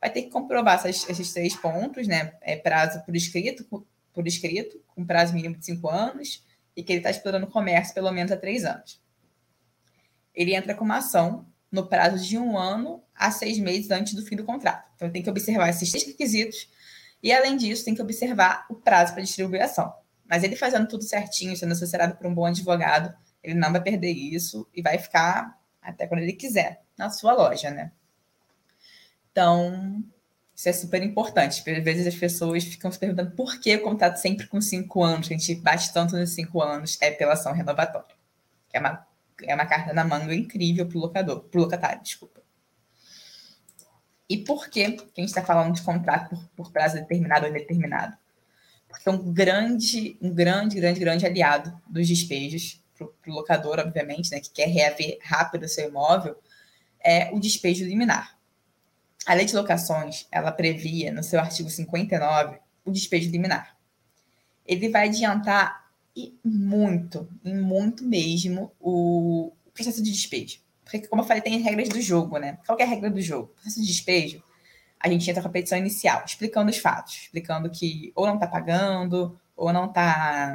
[0.00, 2.34] Vai ter que comprovar essas, esses três pontos, né?
[2.40, 3.64] É prazo por escrito,
[4.12, 6.44] por escrito, com prazo mínimo de cinco anos,
[6.76, 9.02] e que ele está explorando o comércio pelo menos há três anos.
[10.34, 14.24] Ele entra com uma ação no prazo de um ano a seis meses antes do
[14.24, 14.88] fim do contrato.
[14.94, 16.70] Então, tem que observar esses três requisitos
[17.22, 19.92] e, além disso, tem que observar o prazo para distribuir a ação.
[20.24, 24.12] Mas ele fazendo tudo certinho, sendo assessorado por um bom advogado, ele não vai perder
[24.12, 27.92] isso e vai ficar até quando ele quiser na sua loja, né?
[29.38, 30.02] Então,
[30.52, 31.60] isso é super importante.
[31.70, 35.28] Às vezes as pessoas ficam se perguntando por que o contrato sempre com cinco anos,
[35.28, 38.16] a gente bate tanto nos cinco anos, é pela ação renovatória.
[38.72, 39.06] É uma,
[39.44, 42.42] é uma carta na manga incrível para o locador, para locatário, desculpa.
[44.28, 47.50] E por que, que a gente está falando de contrato por, por prazo determinado ou
[47.52, 48.16] indeterminado?
[48.88, 54.32] Porque é um grande, um grande, grande, grande aliado dos despejos para o locador, obviamente,
[54.32, 56.36] né, que quer reaver rápido o seu imóvel,
[56.98, 58.37] é o despejo liminar.
[59.28, 63.76] A lei de locações, ela previa, no seu artigo 59, o despejo liminar.
[64.64, 70.60] Ele vai adiantar e muito, e muito mesmo, o processo de despejo.
[70.82, 72.56] Porque, como eu falei, tem regras do jogo, né?
[72.66, 73.50] Qual é a regra do jogo?
[73.50, 74.42] O processo de despejo,
[74.98, 78.46] a gente entra com a petição inicial, explicando os fatos, explicando que ou não está
[78.46, 80.54] pagando, ou não está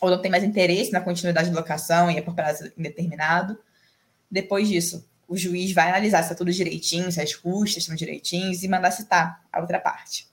[0.00, 3.58] ou não tem mais interesse na continuidade de locação e é por prazo indeterminado.
[4.30, 8.62] Depois disso, o juiz vai analisar se está tudo direitinho, se as custas estão direitinhos
[8.62, 10.26] e mandar citar a outra parte.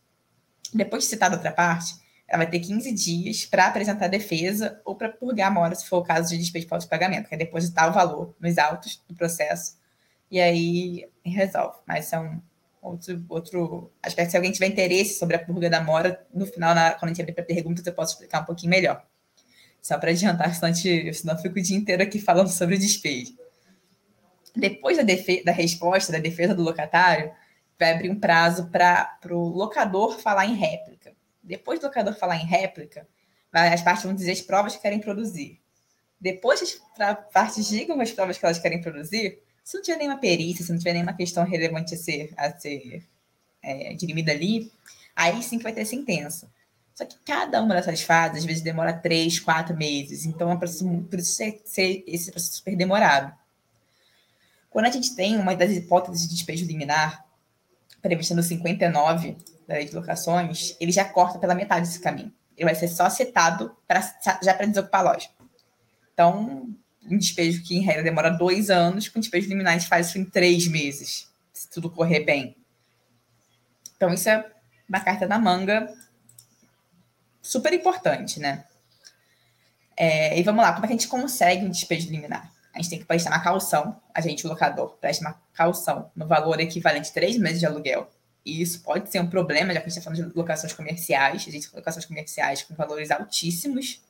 [0.73, 1.95] Depois de citar a outra parte,
[2.27, 5.86] ela vai ter 15 dias para apresentar a defesa ou para purgar a mora, se
[5.86, 8.58] for o caso de despejo de falta de pagamento, que é depositar o valor nos
[8.58, 9.77] autos do processo
[10.31, 11.77] e aí resolve.
[11.86, 12.41] Mas é um
[12.81, 14.31] outro, outro aspecto.
[14.31, 17.21] Se alguém tiver interesse sobre a purga da mora, no final, na, quando a gente
[17.21, 19.05] abrir para perguntas, eu posso explicar um pouquinho melhor.
[19.81, 23.38] Só para adiantar, senão, senão eu fico o dia inteiro aqui falando sobre o despejo.
[24.55, 25.03] Depois da,
[25.43, 27.31] da resposta, da defesa do locatário,
[27.77, 31.13] vai abrir um prazo para o locador falar em réplica.
[31.43, 33.07] Depois do locador falar em réplica,
[33.51, 35.59] as partes vão dizer as provas que querem produzir.
[36.19, 40.17] Depois que as partes digam as provas que elas querem produzir, se não tiver nenhuma
[40.17, 43.03] perícia, se não tiver nenhuma questão relevante a ser, a ser
[43.61, 44.71] é, dirimida ali,
[45.15, 46.49] aí sim que vai ter sentença.
[46.93, 50.25] Só que cada uma dessas fases, às vezes, demora três, quatro meses.
[50.25, 53.33] Então, é por isso ser, esse processo super demorado.
[54.75, 57.25] Quando a gente tem uma das hipóteses de despejo liminar,
[58.01, 62.29] prevista no 59 da lei de locações, ele já corta pela metade desse caminho.
[62.57, 64.01] Ele vai ser só citado pra,
[64.43, 65.29] já para desocupar a loja.
[66.13, 66.75] Então,
[67.09, 70.17] um despejo que, em regra, demora dois anos, com despejo liminar a gente faz isso
[70.17, 72.57] em três meses, se tudo correr bem.
[73.95, 74.45] Então, isso é
[74.89, 75.89] uma carta na manga
[77.41, 78.65] super importante, né?
[79.95, 82.53] É, e vamos lá, como é que a gente consegue um despejo liminar?
[82.75, 86.27] A gente tem que prestar uma calção, a gente, o locador, presta uma calção no
[86.27, 88.11] valor equivalente a três meses de aluguel.
[88.45, 91.45] E isso pode ser um problema, já que a gente está falando de locações comerciais,
[91.47, 94.01] a gente locações comerciais com valores altíssimos,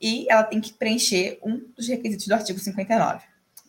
[0.00, 3.24] e ela tem que preencher um dos requisitos do artigo 59.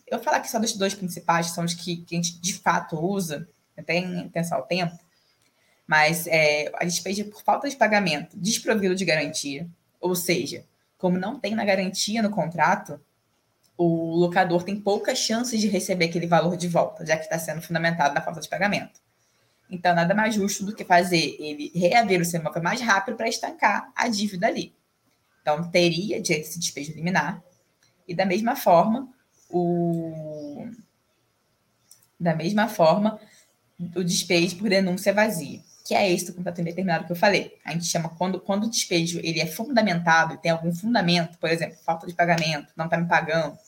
[0.06, 2.54] Eu falar aqui só dos dois principais, que são os que, que a gente de
[2.54, 4.96] fato usa, até em pensar o tempo,
[5.84, 9.68] mas é, a pede por falta de pagamento desprovido de garantia,
[10.00, 10.64] ou seja,
[10.96, 13.00] como não tem na garantia no contrato,
[13.76, 17.60] o locador tem poucas chances de receber aquele valor de volta, já que está sendo
[17.60, 19.00] fundamentado na falta de pagamento.
[19.68, 23.28] Então, nada mais justo do que fazer ele reaver o seu imóvel mais rápido para
[23.28, 24.74] estancar a dívida ali.
[25.42, 27.42] Então, teria direito a esse despejo liminar.
[28.06, 29.08] E da mesma forma,
[29.50, 30.68] o...
[32.18, 33.20] da mesma forma,
[33.94, 37.58] o despejo por denúncia vazia, que é esse do contrato indeterminado que eu falei.
[37.64, 41.76] A gente chama quando, quando o despejo ele é fundamentado, tem algum fundamento, por exemplo,
[41.84, 43.58] falta de pagamento, não está me pagando,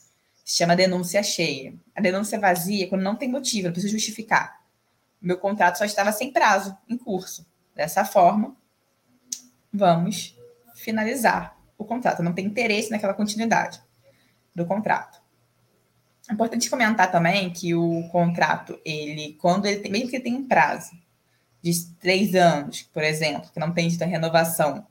[0.51, 1.75] chama denúncia cheia.
[1.95, 4.61] A denúncia vazia é quando não tem motivo, não precisa justificar.
[5.21, 7.47] Meu contrato só estava sem prazo, em curso.
[7.75, 8.57] Dessa forma,
[9.73, 10.35] vamos
[10.75, 12.23] finalizar o contrato.
[12.23, 13.81] Não tem interesse naquela continuidade
[14.55, 15.21] do contrato.
[16.31, 20.39] É importante comentar também que o contrato, ele, quando ele tem, mesmo que ele tenha
[20.39, 20.93] um prazo
[21.61, 24.87] de três anos, por exemplo, que não tem dita renovação,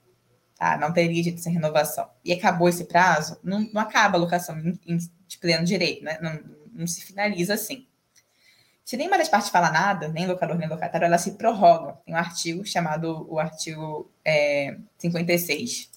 [0.55, 0.77] tá?
[0.77, 4.79] não teria dito essa renovação, e acabou esse prazo, não, não acaba a locação em,
[4.85, 6.17] em, de pleno direito, né?
[6.21, 6.39] não,
[6.73, 7.85] não se finaliza assim.
[8.87, 11.97] Se nenhuma das partes fala nada, nem locador nem locatário, ela se prorroga.
[12.05, 15.91] Tem um artigo chamado o artigo é, 56,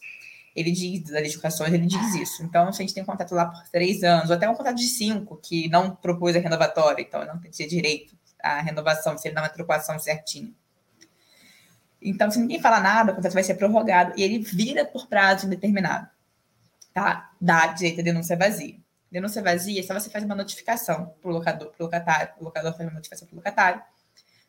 [0.56, 2.42] ele diz, das legislações, ele diz isso.
[2.42, 4.76] Então, se a gente tem um contrato lá por três anos, ou até um contrato
[4.76, 9.36] de cinco, que não propôs a renovatória, então não tem direito à renovação, se ele
[9.36, 10.52] dá uma trocação certinha.
[12.02, 15.46] Então, se ninguém fala nada, o contrato vai ser prorrogado e ele vira por prazo
[15.46, 16.08] indeterminado.
[16.92, 17.30] Tá?
[17.40, 18.74] Dá direito à denúncia vazia.
[19.10, 22.88] Denúncia vazia, só você faz uma notificação para o locador, pro locatário, o locador faz
[22.88, 23.82] uma notificação para o locatário,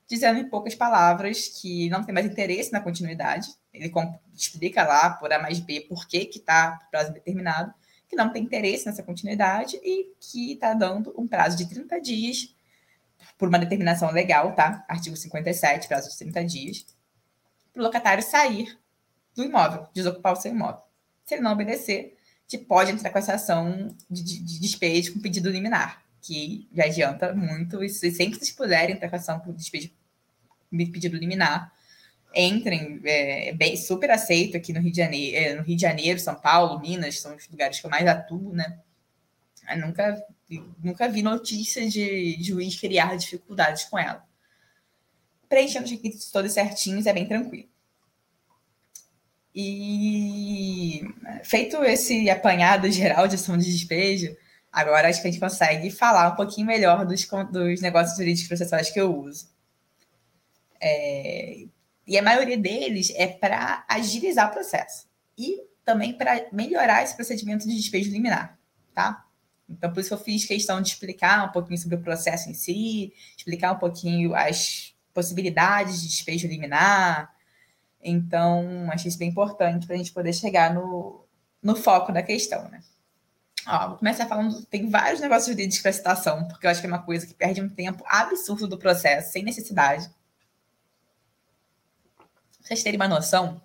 [0.07, 3.91] dizendo em poucas palavras que não tem mais interesse na continuidade, ele
[4.35, 7.73] explica lá, por A mais B, por que está prazo determinado,
[8.09, 12.53] que não tem interesse nessa continuidade e que está dando um prazo de 30 dias
[13.37, 14.85] por uma determinação legal, tá?
[14.87, 16.85] Artigo 57, prazo de 30 dias,
[17.71, 18.77] para o locatário sair
[19.33, 20.81] do imóvel, desocupar o seu imóvel.
[21.23, 22.17] Se ele não obedecer,
[22.51, 26.83] te pode entrar com essa ação de, de, de despejo com pedido liminar, que já
[26.83, 27.81] adianta muito.
[27.81, 29.89] E sempre que vocês puderem entrar com ação por despejo
[30.69, 31.73] pedido liminar,
[32.35, 35.81] entrem, é, é, bem, super aceito aqui no Rio de Janeiro, é, no Rio de
[35.81, 38.79] Janeiro, São Paulo, Minas, são os lugares que eu mais atuo, né?
[39.69, 40.25] Eu nunca,
[40.83, 44.25] nunca vi notícia de, de juiz criar dificuldades com ela.
[45.47, 47.70] Preenchendo os requisitos todos certinhos é bem tranquilo.
[49.53, 51.01] E
[51.43, 54.35] feito esse apanhado geral de ação de despejo,
[54.71, 58.89] agora acho que a gente consegue falar um pouquinho melhor dos, dos negócios jurídicos processuais
[58.89, 59.49] que eu uso.
[60.79, 61.65] É,
[62.07, 67.67] e a maioria deles é para agilizar o processo e também para melhorar esse procedimento
[67.67, 68.57] de despejo liminar,
[68.93, 69.25] tá?
[69.69, 73.13] Então, por isso eu fiz questão de explicar um pouquinho sobre o processo em si,
[73.37, 77.30] explicar um pouquinho as possibilidades de despejo liminar.
[78.03, 81.25] Então, achei isso bem importante para a gente poder chegar no,
[81.61, 82.81] no foco da questão, né?
[83.67, 86.89] Ó, vou começar falando, tem vários negócios jurídicos para citação, porque eu acho que é
[86.89, 90.09] uma coisa que perde um tempo absurdo do processo, sem necessidade
[92.61, 93.61] vocês terem uma noção,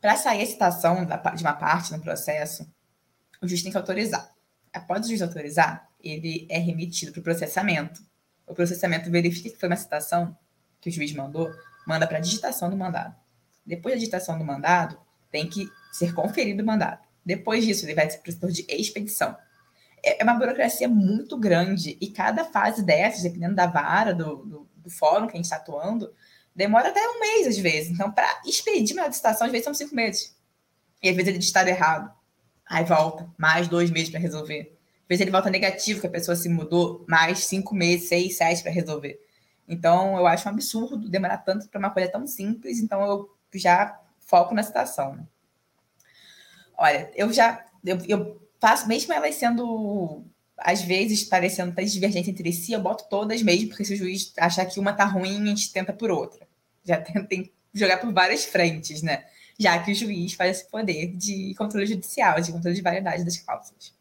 [0.00, 2.70] para sair a citação de uma parte no processo,
[3.40, 4.34] o juiz tem que autorizar.
[4.72, 8.04] Após o juiz autorizar, ele é remetido para o processamento.
[8.46, 10.36] O processamento verifica que foi uma citação
[10.80, 11.50] que o juiz mandou,
[11.86, 13.14] manda para a digitação do mandado.
[13.64, 14.98] Depois da digitação do mandado,
[15.30, 17.00] tem que ser conferido o mandado.
[17.24, 19.36] Depois disso, ele vai para o setor de expedição.
[20.04, 24.68] É, é uma burocracia muito grande e cada fase dessas, dependendo da vara, do, do,
[24.76, 26.12] do fórum que a gente está atuando,
[26.54, 27.90] demora até um mês às vezes.
[27.90, 30.36] Então, para expedir uma licitação, às vezes são cinco meses.
[31.02, 32.14] E às vezes ele está errado.
[32.68, 34.76] Aí volta, mais dois meses para resolver.
[35.02, 38.62] Às vezes ele volta negativo, que a pessoa se mudou, mais cinco meses, seis, sete
[38.62, 39.20] para resolver.
[39.68, 42.78] Então, eu acho um absurdo demorar tanto para uma coisa tão simples.
[42.78, 45.16] Então, eu já foco na citação.
[45.16, 45.26] Né?
[46.76, 50.24] Olha, eu já eu, eu faço, mesmo elas sendo
[50.58, 54.32] às vezes parecendo tão divergente entre si, eu boto todas mesmo, porque se o juiz
[54.38, 56.46] achar que uma tá ruim, a gente tenta por outra
[56.86, 59.26] já tem jogar por várias frentes, né?
[59.58, 63.36] Já que o juiz faz esse poder de controle judicial, de controle de variedade das
[63.38, 63.94] causas.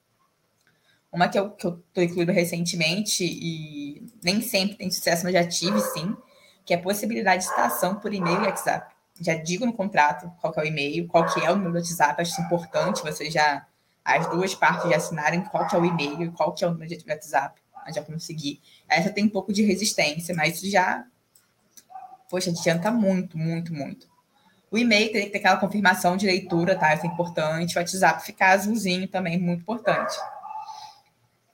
[1.15, 6.13] Uma que eu estou incluindo recentemente e nem sempre tem sucesso, mas já tive sim,
[6.65, 8.93] que é a possibilidade de citação por e-mail e WhatsApp.
[9.21, 12.21] Já digo no contrato qual é o e-mail, qual que é o número do WhatsApp,
[12.21, 13.65] acho importante você já,
[14.03, 16.71] as duas partes já assinarem qual que é o e-mail e qual que é o
[16.71, 17.61] número de WhatsApp,
[17.93, 18.59] já conseguir.
[18.89, 21.05] Essa tem um pouco de resistência, mas já
[22.29, 24.07] poxa, adianta muito, muito, muito.
[24.69, 26.93] O e-mail tem que ter aquela confirmação de leitura, tá?
[26.93, 27.77] Isso é importante.
[27.77, 30.13] O WhatsApp ficar azulzinho também, muito importante.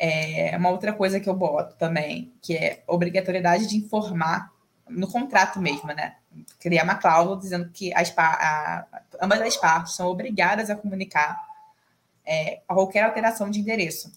[0.04, 4.52] É uma outra coisa que eu boto também, que é obrigatoriedade de informar
[4.89, 6.16] no contrato mesmo, né?
[6.60, 8.88] Criar uma cláusula dizendo que as, a,
[9.22, 11.39] ambas as partes são obrigadas a comunicar
[12.26, 14.12] é, qualquer alteração de endereço.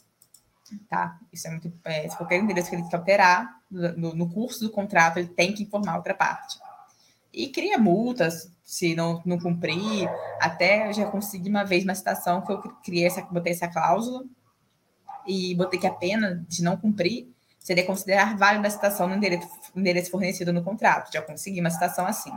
[0.89, 1.18] Tá?
[1.30, 1.70] Isso é muito.
[1.85, 5.53] É, se qualquer endereço que ele quer alterar, no, no, curso do contrato, ele tem
[5.53, 6.59] que informar a outra parte.
[7.30, 10.09] E cria multas se não, não cumprir.
[10.41, 14.24] Até eu já consegui uma vez uma citação que eu criei essa, botei essa cláusula
[15.27, 20.11] e botei que a pena de não cumprir seria considerar válida a citação no endereço,
[20.11, 21.11] fornecido no contrato.
[21.12, 22.33] Já consegui uma citação assim.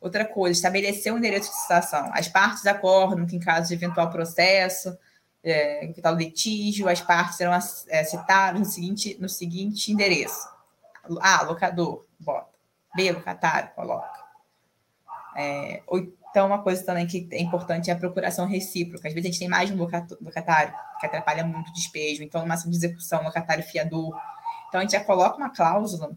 [0.00, 2.10] Outra coisa, estabelecer o endereço de citação.
[2.12, 4.98] As partes acordam que, em caso de eventual processo,
[5.44, 10.48] é, eventual litígio, as partes serão é, citadas no seguinte, no seguinte endereço.
[11.20, 12.50] A, locador, bota.
[12.96, 14.20] B, locatário, coloca.
[15.36, 15.82] É,
[16.32, 19.06] então, uma coisa também que é importante é a procuração recíproca.
[19.06, 22.22] Às vezes a gente tem mais de um locatário, que atrapalha muito o despejo.
[22.22, 24.18] Então, uma ação de execução, locatário fiador.
[24.66, 26.16] Então, a gente já coloca uma cláusula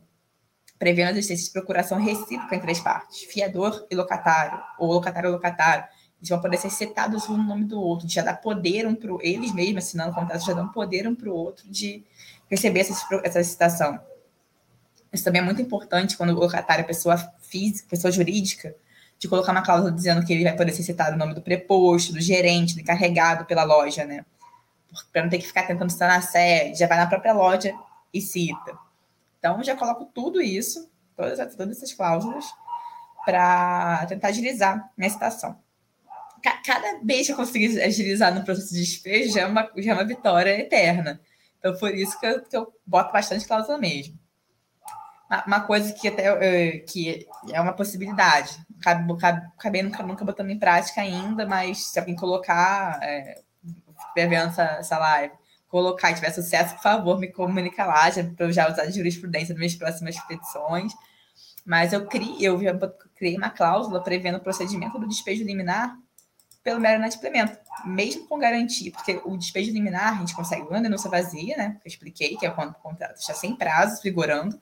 [0.79, 5.31] prevendo a existência de procuração recíproca entre as partes, fiador e locatário, ou locatário e
[5.33, 5.83] locatário.
[6.17, 9.11] Eles vão poder ser citados um no nome do outro, já dá poder um para
[9.19, 12.05] eles mesmos, assinando o contrato, já dão poder um para o outro de
[12.49, 13.99] receber essa, essa citação.
[15.11, 18.73] Isso também é muito importante quando o locatário é pessoa física, pessoa jurídica,
[19.17, 22.13] de colocar uma cláusula dizendo que ele vai poder ser citado o nome do preposto,
[22.13, 24.25] do gerente, do encarregado pela loja, né?
[25.11, 27.73] Para não ter que ficar tentando estar na sede, já vai na própria loja
[28.13, 28.77] e cita.
[29.39, 32.45] Então, já coloco tudo isso, todas, todas essas cláusulas,
[33.25, 35.57] para tentar agilizar minha citação.
[36.63, 39.93] Cada vez que eu conseguir agilizar no processo de despejo, já é uma, já é
[39.95, 41.19] uma vitória eterna.
[41.57, 44.17] Então, por isso que eu, que eu boto bastante cláusula mesmo.
[45.47, 48.57] Uma coisa que até que é uma possibilidade.
[49.57, 53.41] Acabei nunca, nunca botando em prática ainda, mas se alguém colocar, é,
[54.15, 55.33] vendo essa, essa live,
[55.67, 59.53] colocar e tiver sucesso, por favor, me comunica lá, para eu já usar de jurisprudência
[59.53, 60.93] nas minhas próximas petições.
[61.65, 62.59] Mas eu criei, eu
[63.15, 65.97] criei uma cláusula prevendo o procedimento do despejo liminar
[66.63, 71.09] pelo mero inadimplemento, mesmo com garantia, porque o despejo liminar a gente consegue uma denúncia
[71.09, 71.77] vazia, né?
[71.83, 74.59] Eu expliquei, que é quando o contrato está sem prazo, vigorando,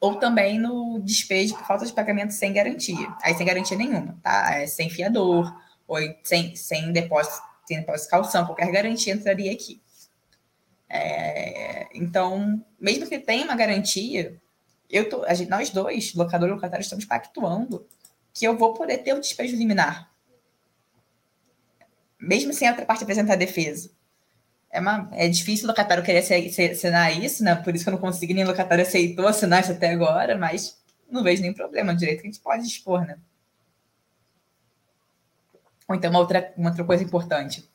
[0.00, 3.14] ou também no despejo por falta de pagamento sem garantia.
[3.22, 4.54] Aí sem garantia nenhuma, tá?
[4.54, 5.54] É sem fiador,
[5.86, 9.80] ou sem, sem depósito, sem depósito de calção, qualquer garantia entraria aqui.
[10.88, 14.40] É, então, mesmo que tenha uma garantia,
[14.88, 17.86] eu tô, gente, nós dois, locador e locatário, estamos pactuando
[18.32, 20.10] que eu vou poder ter o despejo liminar.
[22.20, 23.90] Mesmo sem a outra parte apresentar defesa.
[24.70, 27.54] É, uma, é difícil o locatário querer assinar isso, né?
[27.54, 30.78] Por isso que eu não consegui, nem o locatário aceitou assinar isso até agora, mas
[31.10, 33.18] não vejo nenhum problema, direito que a gente pode expor, né?
[35.88, 37.68] Ou então, uma outra, uma outra coisa importante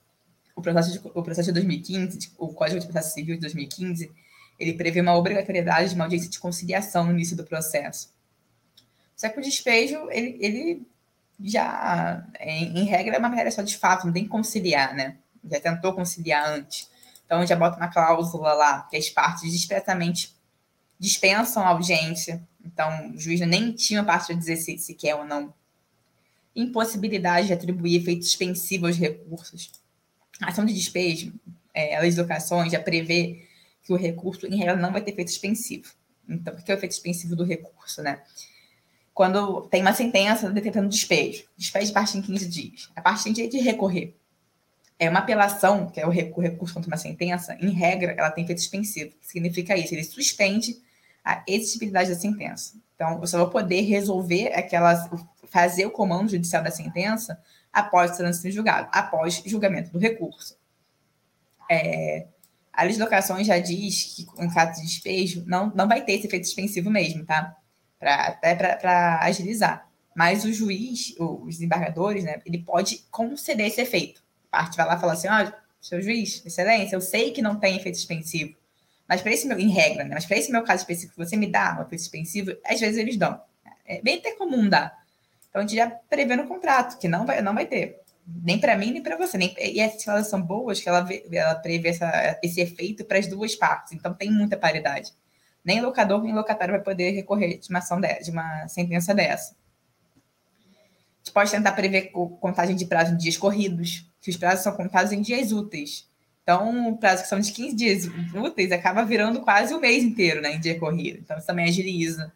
[0.55, 4.11] o processo de, o processo de 2015, o Código de Processo Civil de 2015,
[4.59, 8.13] ele prevê uma obrigatoriedade de uma audiência de conciliação no início do processo.
[9.15, 10.87] Só que o despejo, ele, ele
[11.39, 15.17] já, em, em regra, é uma matéria só de fato, não tem que conciliar, né?
[15.49, 16.89] Já tentou conciliar antes.
[17.25, 20.35] Então, já bota uma cláusula lá, que as partes discretamente
[20.99, 22.47] dispensam a audiência.
[22.63, 25.53] Então, o juiz nem tinha parte de dizer se, se quer ou não.
[26.55, 29.71] Impossibilidade de atribuir efeito suspensivo aos recursos
[30.41, 31.33] a ação de despejo,
[31.73, 33.47] é, a de locações já prevê
[33.83, 35.91] que o recurso, em regra, não vai ter efeito suspensivo.
[36.27, 38.21] Então, o que é o efeito suspensivo do recurso, né?
[39.13, 43.57] Quando tem uma sentença detentando despejo, despejo parte em 15 dias, a parte tem direito
[43.57, 44.15] de recorrer.
[44.99, 48.61] É uma apelação, que é o recurso contra uma sentença, em regra, ela tem efeito
[48.61, 49.11] suspensivo.
[49.19, 49.93] Que significa isso?
[49.93, 50.77] Ele suspende
[51.23, 52.75] a exigibilidade da sentença.
[52.95, 55.09] Então, você vai poder resolver aquelas,
[55.45, 57.41] fazer o comando judicial da sentença
[57.71, 60.57] após o trânsito julgado, após julgamento do recurso.
[61.69, 62.27] É,
[62.71, 66.45] a legislação já diz que, em caso de despejo, não, não vai ter esse efeito
[66.45, 67.55] suspensivo mesmo, tá?
[67.99, 69.87] Pra, até para agilizar.
[70.15, 74.22] Mas o juiz, os desembargadores, né, ele pode conceder esse efeito.
[74.53, 75.51] Parte vai lá e fala assim: ó, oh,
[75.81, 78.55] seu juiz, excelência, eu sei que não tem efeito suspensivo,
[79.09, 80.11] mas para esse meu, em regra, né?
[80.13, 83.17] Mas para esse meu caso específico, você me dá um efeito suspensivo, às vezes eles
[83.17, 83.41] dão.
[83.83, 84.95] É bem até comum dar.
[85.49, 87.99] Então, a gente já prevê no contrato que não vai, não vai ter.
[88.27, 89.39] Nem para mim, nem para você.
[89.39, 93.25] Nem, e essas escalas são boas que ela, ela prevê essa, esse efeito para as
[93.25, 93.91] duas partes.
[93.91, 95.11] Então, tem muita paridade.
[95.65, 99.55] Nem locador nem locatário vai poder recorrer de uma, ação de, de uma sentença dessa.
[100.71, 104.73] A gente pode tentar prever contagem de prazo em dias corridos, que os prazos são
[104.73, 106.07] contados em dias úteis.
[106.41, 110.41] Então, o prazo que são de 15 dias úteis acaba virando quase o mês inteiro
[110.41, 111.19] né, em dia corrido.
[111.19, 112.33] Então, isso também agiliza.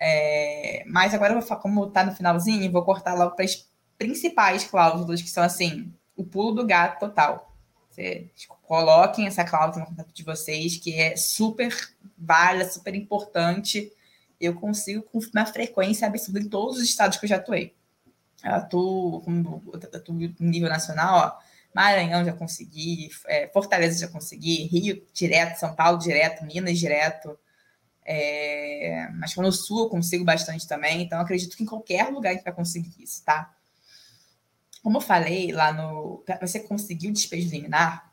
[0.00, 3.68] É, mas agora, como está no finalzinho, vou cortar logo para as
[3.98, 7.52] principais cláusulas, que são assim, o pulo do gato total.
[7.90, 8.28] Você,
[8.62, 11.74] coloquem essa cláusula no contrato de vocês, que é super
[12.16, 13.92] válida, super importante.
[14.40, 17.74] Eu consigo com uma frequência absurda em todos os estados que eu já atuei.
[18.44, 25.58] Eu atuo, no nível nacional, ó, Maranhão já consegui, é, Fortaleza já consegui, Rio direto,
[25.58, 27.38] São Paulo direto, Minas direto,
[28.04, 32.44] é, mas no sul eu consigo bastante também, então acredito que em qualquer lugar gente
[32.44, 33.54] vai conseguir isso, tá?
[34.82, 36.22] Como eu falei lá no.
[36.24, 38.10] Para você conseguir o despejo liminar,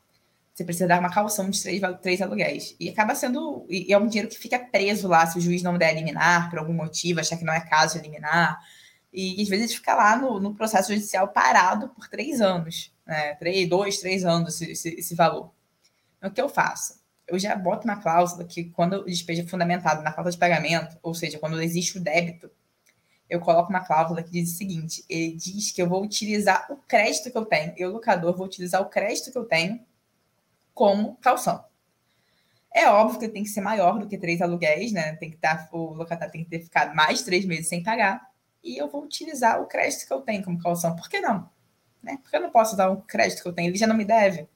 [0.52, 2.76] você precisa dar uma calção de três, três aluguéis.
[2.78, 3.66] E acaba sendo.
[3.70, 6.58] E é um dinheiro que fica preso lá se o juiz não der eliminar por
[6.58, 8.58] algum motivo, achar que não é caso de eliminar.
[9.12, 13.34] E às vezes fica lá no, no processo judicial parado por três anos, né?
[13.36, 15.50] Três, dois, três anos esse, esse, esse valor.
[16.18, 17.00] Então, o que eu faço?
[17.26, 20.96] Eu já boto uma cláusula que, quando o despejo é fundamentado na falta de pagamento,
[21.02, 22.50] ou seja, quando existe o débito,
[23.28, 26.76] eu coloco uma cláusula que diz o seguinte: ele diz que eu vou utilizar o
[26.76, 29.80] crédito que eu tenho, eu, locador, vou utilizar o crédito que eu tenho
[30.72, 31.64] como calção.
[32.72, 35.16] É óbvio que tem que ser maior do que três aluguéis, né?
[35.16, 38.20] Tem que estar, o locatário tem que ter ficado mais de três meses sem pagar.
[38.66, 40.96] E eu vou utilizar o crédito que eu tenho como calção.
[40.96, 41.48] Por que não?
[42.02, 42.18] Né?
[42.20, 44.48] Porque eu não posso usar o crédito que eu tenho, ele já não me deve.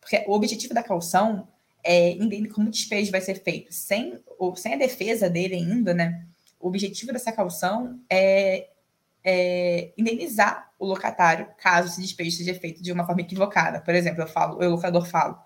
[0.00, 1.46] Porque o objetivo da calção
[1.84, 3.70] é entender como o despejo vai ser feito.
[3.72, 6.26] Sem, ou, sem a defesa dele ainda, né?
[6.58, 8.70] O objetivo dessa calção é,
[9.22, 13.82] é indenizar o locatário caso esse despejo seja feito de uma forma equivocada.
[13.82, 15.38] Por exemplo, eu falo, eu, locador, falo,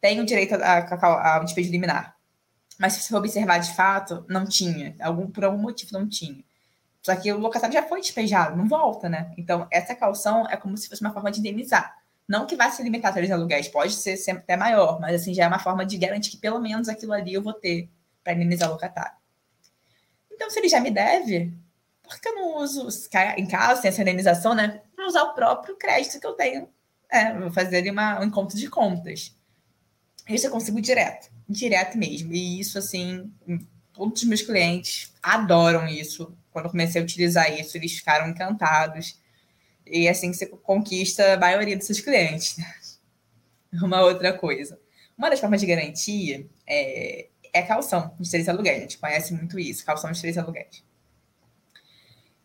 [0.00, 2.16] tem o direito ao despejo liminar.
[2.76, 4.96] Mas se você observar de fato, não tinha.
[5.00, 6.42] Algum, por algum motivo não tinha.
[7.04, 9.32] Só que o locatário já foi despejado, não volta, né?
[9.36, 11.96] Então, essa calção é como se fosse uma forma de indenizar.
[12.28, 15.34] Não que vá se limitar a três aluguéis, pode ser sempre até maior, mas assim,
[15.34, 17.90] já é uma forma de garantir que pelo menos aquilo ali eu vou ter
[18.22, 19.16] para indenizar o locatário.
[20.30, 21.52] Então, se ele já me deve,
[22.02, 22.88] por que eu não uso,
[23.36, 24.80] em caso, sem essa indenização, né?
[24.94, 26.68] Para usar o próprio crédito que eu tenho.
[27.10, 29.36] É, vou fazer uma, um encontro de contas.
[30.28, 32.32] Isso eu consigo direto, direto mesmo.
[32.32, 33.32] E isso, assim,
[33.92, 36.36] todos os meus clientes adoram isso.
[36.52, 39.20] Quando eu comecei a utilizar isso, eles ficaram encantados.
[39.86, 42.56] E é assim que você conquista a maioria dos seus clientes.
[43.72, 44.78] Uma outra coisa.
[45.16, 48.78] Uma das formas de garantia é, é calção de três aluguéis.
[48.78, 50.84] A gente conhece muito isso, calção de três aluguéis.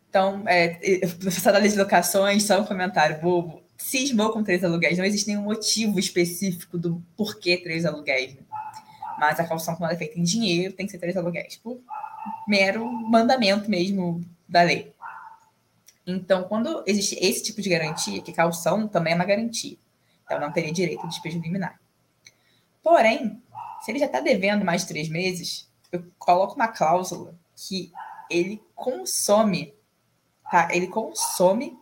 [0.08, 0.78] Então, é,
[1.60, 4.98] lei de locações, só um comentário bobo cismou com três aluguéis.
[4.98, 8.34] Não existe nenhum motivo específico do porquê três aluguéis.
[8.34, 8.42] Né?
[9.18, 11.56] Mas a calção, quando é feita em dinheiro, tem que ser três aluguéis.
[11.56, 11.80] Por
[12.46, 14.92] mero mandamento mesmo da lei.
[16.06, 19.76] Então, quando existe esse tipo de garantia, que calção também é uma garantia.
[20.24, 21.78] Então, não teria direito de despejo liminar.
[22.82, 23.42] Porém,
[23.82, 27.92] se ele já está devendo mais de três meses, eu coloco uma cláusula que
[28.30, 29.74] ele consome,
[30.50, 30.68] tá?
[30.70, 31.78] Ele consome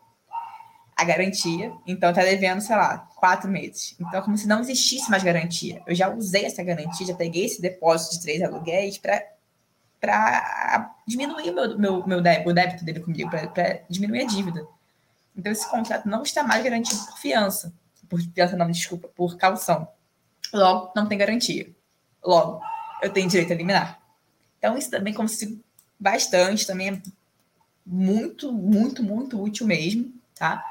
[0.97, 1.73] a garantia.
[1.87, 3.95] Então, tá devendo, sei lá, quatro meses.
[4.01, 5.83] Então, é como se não existisse mais garantia.
[5.87, 9.23] Eu já usei essa garantia, já peguei esse depósito de três aluguéis para
[11.07, 14.67] diminuir o meu, meu, meu débito, o débito dele comigo, para diminuir a dívida.
[15.37, 17.73] Então, esse contrato não está mais garantido por fiança.
[18.09, 19.89] Por fiança, não, desculpa, por calção.
[20.53, 21.71] Logo, não tem garantia.
[22.25, 22.63] Logo,
[23.03, 24.01] eu tenho direito a eliminar.
[24.59, 25.61] Então, isso também consigo
[25.99, 27.03] bastante, também é
[27.85, 30.65] muito, muito, muito útil mesmo, tá?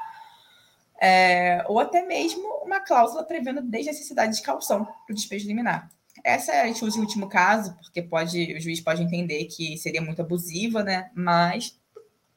[1.00, 5.90] é, ou até mesmo uma cláusula prevendo desnecessidade de calção para o despejo liminar.
[6.24, 10.82] Essa usa em último caso, porque pode, o juiz pode entender que seria muito abusiva,
[10.82, 11.10] né?
[11.14, 11.78] Mas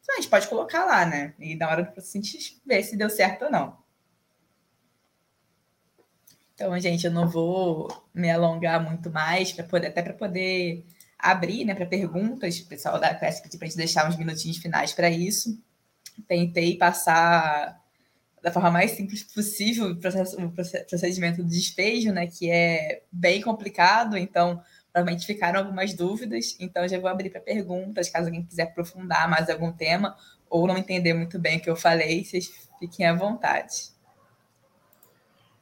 [0.09, 1.33] a gente pode colocar lá, né?
[1.39, 3.77] E na hora do processo vê se deu certo ou não.
[6.53, 10.85] Então, gente, eu não vou me alongar muito mais, para poder, até para poder
[11.17, 12.59] abrir né, para perguntas.
[12.59, 15.57] O pessoal da classe pediu para a gente deixar uns minutinhos finais para isso.
[16.27, 17.81] Tentei passar
[18.41, 23.41] da forma mais simples possível o, processo, o procedimento do despejo, né, que é bem
[23.41, 24.61] complicado, então
[24.91, 29.49] provavelmente ficaram algumas dúvidas, então já vou abrir para perguntas, caso alguém quiser aprofundar mais
[29.49, 30.15] algum tema
[30.49, 33.91] ou não entender muito bem o que eu falei, vocês fiquem à vontade.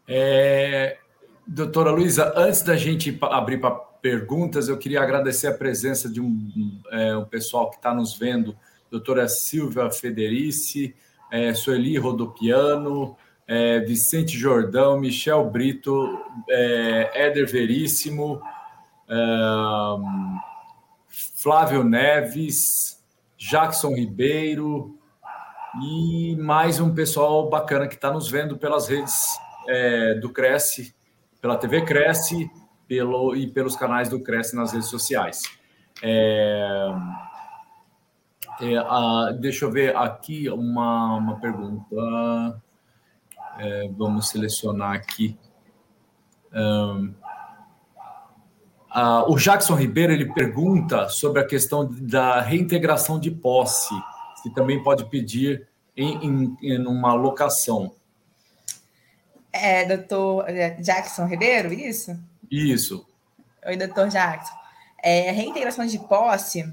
[0.07, 0.97] É,
[1.45, 6.81] doutora Luísa, antes da gente abrir para perguntas, eu queria agradecer a presença de um,
[6.91, 8.55] é, um pessoal que está nos vendo,
[8.89, 10.95] doutora Silvia Federici,
[11.31, 13.15] é, Sueli Rodopiano,
[13.47, 16.19] é, Vicente Jordão, Michel Brito,
[16.49, 18.41] é, Éder Veríssimo,
[19.09, 19.15] é,
[21.07, 23.03] Flávio Neves,
[23.37, 24.97] Jackson Ribeiro
[25.81, 30.95] e mais um pessoal bacana que está nos vendo pelas redes é, do Cresce,
[31.39, 32.49] pela TV Cresce
[32.87, 35.43] pelo, e pelos canais do Cresce nas redes sociais.
[36.01, 36.89] É,
[38.59, 42.61] é, deixa eu ver aqui uma, uma pergunta.
[43.59, 45.37] É, vamos selecionar aqui.
[46.53, 47.13] Um,
[49.27, 53.93] o Jackson Ribeiro ele pergunta sobre a questão da reintegração de posse,
[54.41, 57.93] se também pode pedir em, em, em uma locação.
[59.51, 60.45] É, doutor
[60.81, 62.17] Jackson Ribeiro, isso?
[62.49, 63.05] Isso.
[63.65, 64.53] Oi, doutor Jackson.
[65.03, 66.63] É, reintegração de posse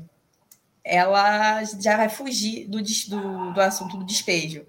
[0.85, 4.66] ela já vai fugir do, do, do assunto do despejo.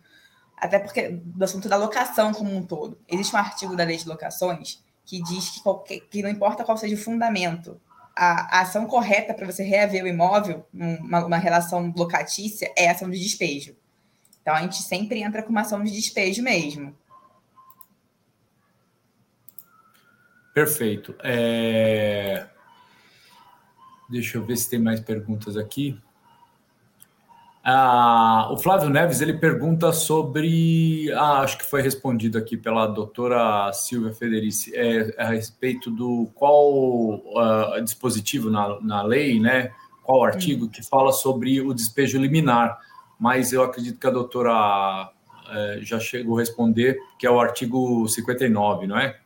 [0.57, 2.97] Até porque do assunto da locação como um todo.
[3.07, 6.78] Existe um artigo da lei de locações que diz que, qualquer, que não importa qual
[6.78, 7.80] seja o fundamento,
[8.16, 12.93] a, a ação correta para você reaver o imóvel, uma, uma relação locatícia, é a
[12.93, 13.76] ação de despejo.
[14.41, 16.95] Então, a gente sempre entra com uma ação de despejo mesmo.
[20.53, 21.13] Perfeito.
[21.22, 22.47] É...
[24.16, 25.99] Deixa eu ver se tem mais perguntas aqui.
[27.61, 33.74] Ah, o Flávio Neves ele pergunta sobre, ah, acho que foi respondido aqui pela doutora
[33.74, 39.74] Silvia Federici, é, a respeito do qual uh, dispositivo na, na lei, né?
[40.01, 42.80] Qual artigo que fala sobre o despejo liminar.
[43.20, 48.07] Mas eu acredito que a doutora uh, já chegou a responder, que é o artigo
[48.07, 49.20] 59, não é?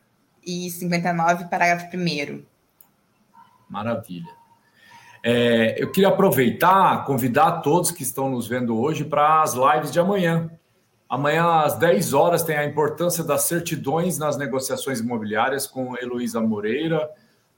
[0.44, 2.42] E 59, parágrafo 1.
[3.68, 4.39] Maravilha.
[5.22, 10.00] É, eu queria aproveitar, convidar todos que estão nos vendo hoje para as lives de
[10.00, 10.50] amanhã.
[11.08, 17.10] Amanhã, às 10 horas, tem a importância das certidões nas negociações imobiliárias com Heloísa Moreira.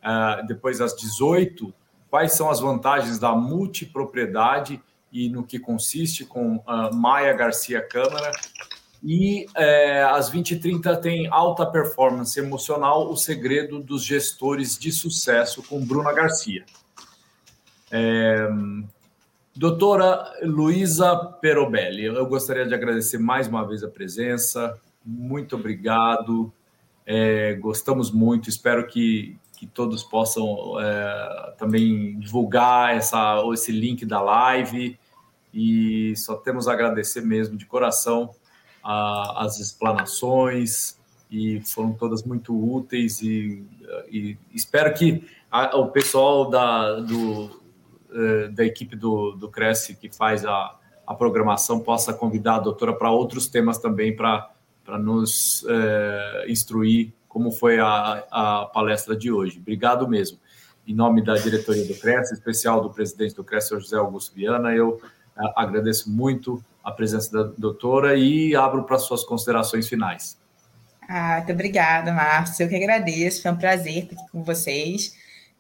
[0.03, 1.73] Uh, depois, às 18,
[2.11, 4.83] quais são as vantagens da multipropriedade
[5.13, 8.33] e no que consiste com uh, Maia Garcia Câmara.
[9.05, 15.85] E é, às 20h30 tem alta performance emocional, o segredo dos gestores de sucesso com
[15.85, 16.65] Bruna Garcia.
[17.95, 18.49] É,
[19.55, 24.81] doutora Luísa Perobelli, eu gostaria de agradecer mais uma vez a presença.
[25.05, 26.51] Muito obrigado.
[27.05, 28.49] É, gostamos muito.
[28.49, 34.99] Espero que, que todos possam é, também divulgar essa, esse link da live.
[35.53, 38.31] E só temos a agradecer mesmo de coração
[38.83, 40.99] a, as explanações
[41.31, 43.65] e foram todas muito úteis e,
[44.11, 47.62] e espero que a, o pessoal da, do,
[48.15, 52.93] eh, da equipe do, do Cresce que faz a, a programação possa convidar a doutora
[52.93, 54.51] para outros temas também para
[54.99, 59.59] nos é, instruir como foi a, a palestra de hoje.
[59.59, 60.39] Obrigado mesmo.
[60.87, 65.01] Em nome da diretoria do Cresce, especial do presidente do Cresce, José Augusto Viana, eu
[65.39, 70.39] é, agradeço muito a presença da doutora e abro para suas considerações finais.
[71.09, 72.65] Ah, muito obrigada, Márcio.
[72.65, 73.43] Eu que agradeço.
[73.43, 75.15] Foi um prazer estar aqui com vocês.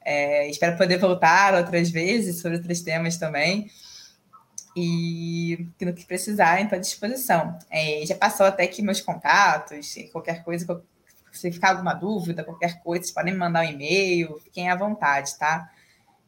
[0.04, 3.70] É, espero poder voltar outras vezes sobre outros temas também.
[4.76, 7.58] E no que precisarem, estou à disposição.
[7.70, 10.82] É, já passou até aqui meus contatos, qualquer coisa,
[11.30, 15.36] se ficar alguma dúvida, qualquer coisa, vocês podem me mandar um e-mail, fiquem à vontade,
[15.38, 15.70] tá?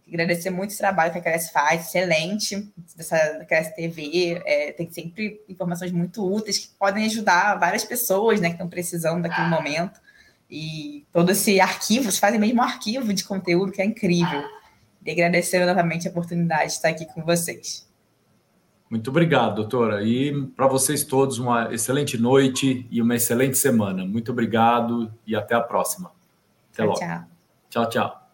[0.06, 4.90] Agradecer muito o trabalho que a Cresce faz, excelente, dessa da Cresce TV, é, tem
[4.90, 9.98] sempre informações muito úteis que podem ajudar várias pessoas né, que estão precisando daquele momento.
[10.50, 14.44] E todo esse arquivo, vocês fazem mesmo um arquivo de conteúdo que é incrível.
[15.04, 17.88] E agradecer novamente a oportunidade de estar aqui com vocês.
[18.90, 20.02] Muito obrigado, doutora.
[20.02, 24.04] E para vocês todos, uma excelente noite e uma excelente semana.
[24.04, 26.12] Muito obrigado e até a próxima.
[26.72, 27.00] Até tchau, logo.
[27.70, 27.90] Tchau, tchau.
[27.90, 28.24] tchau.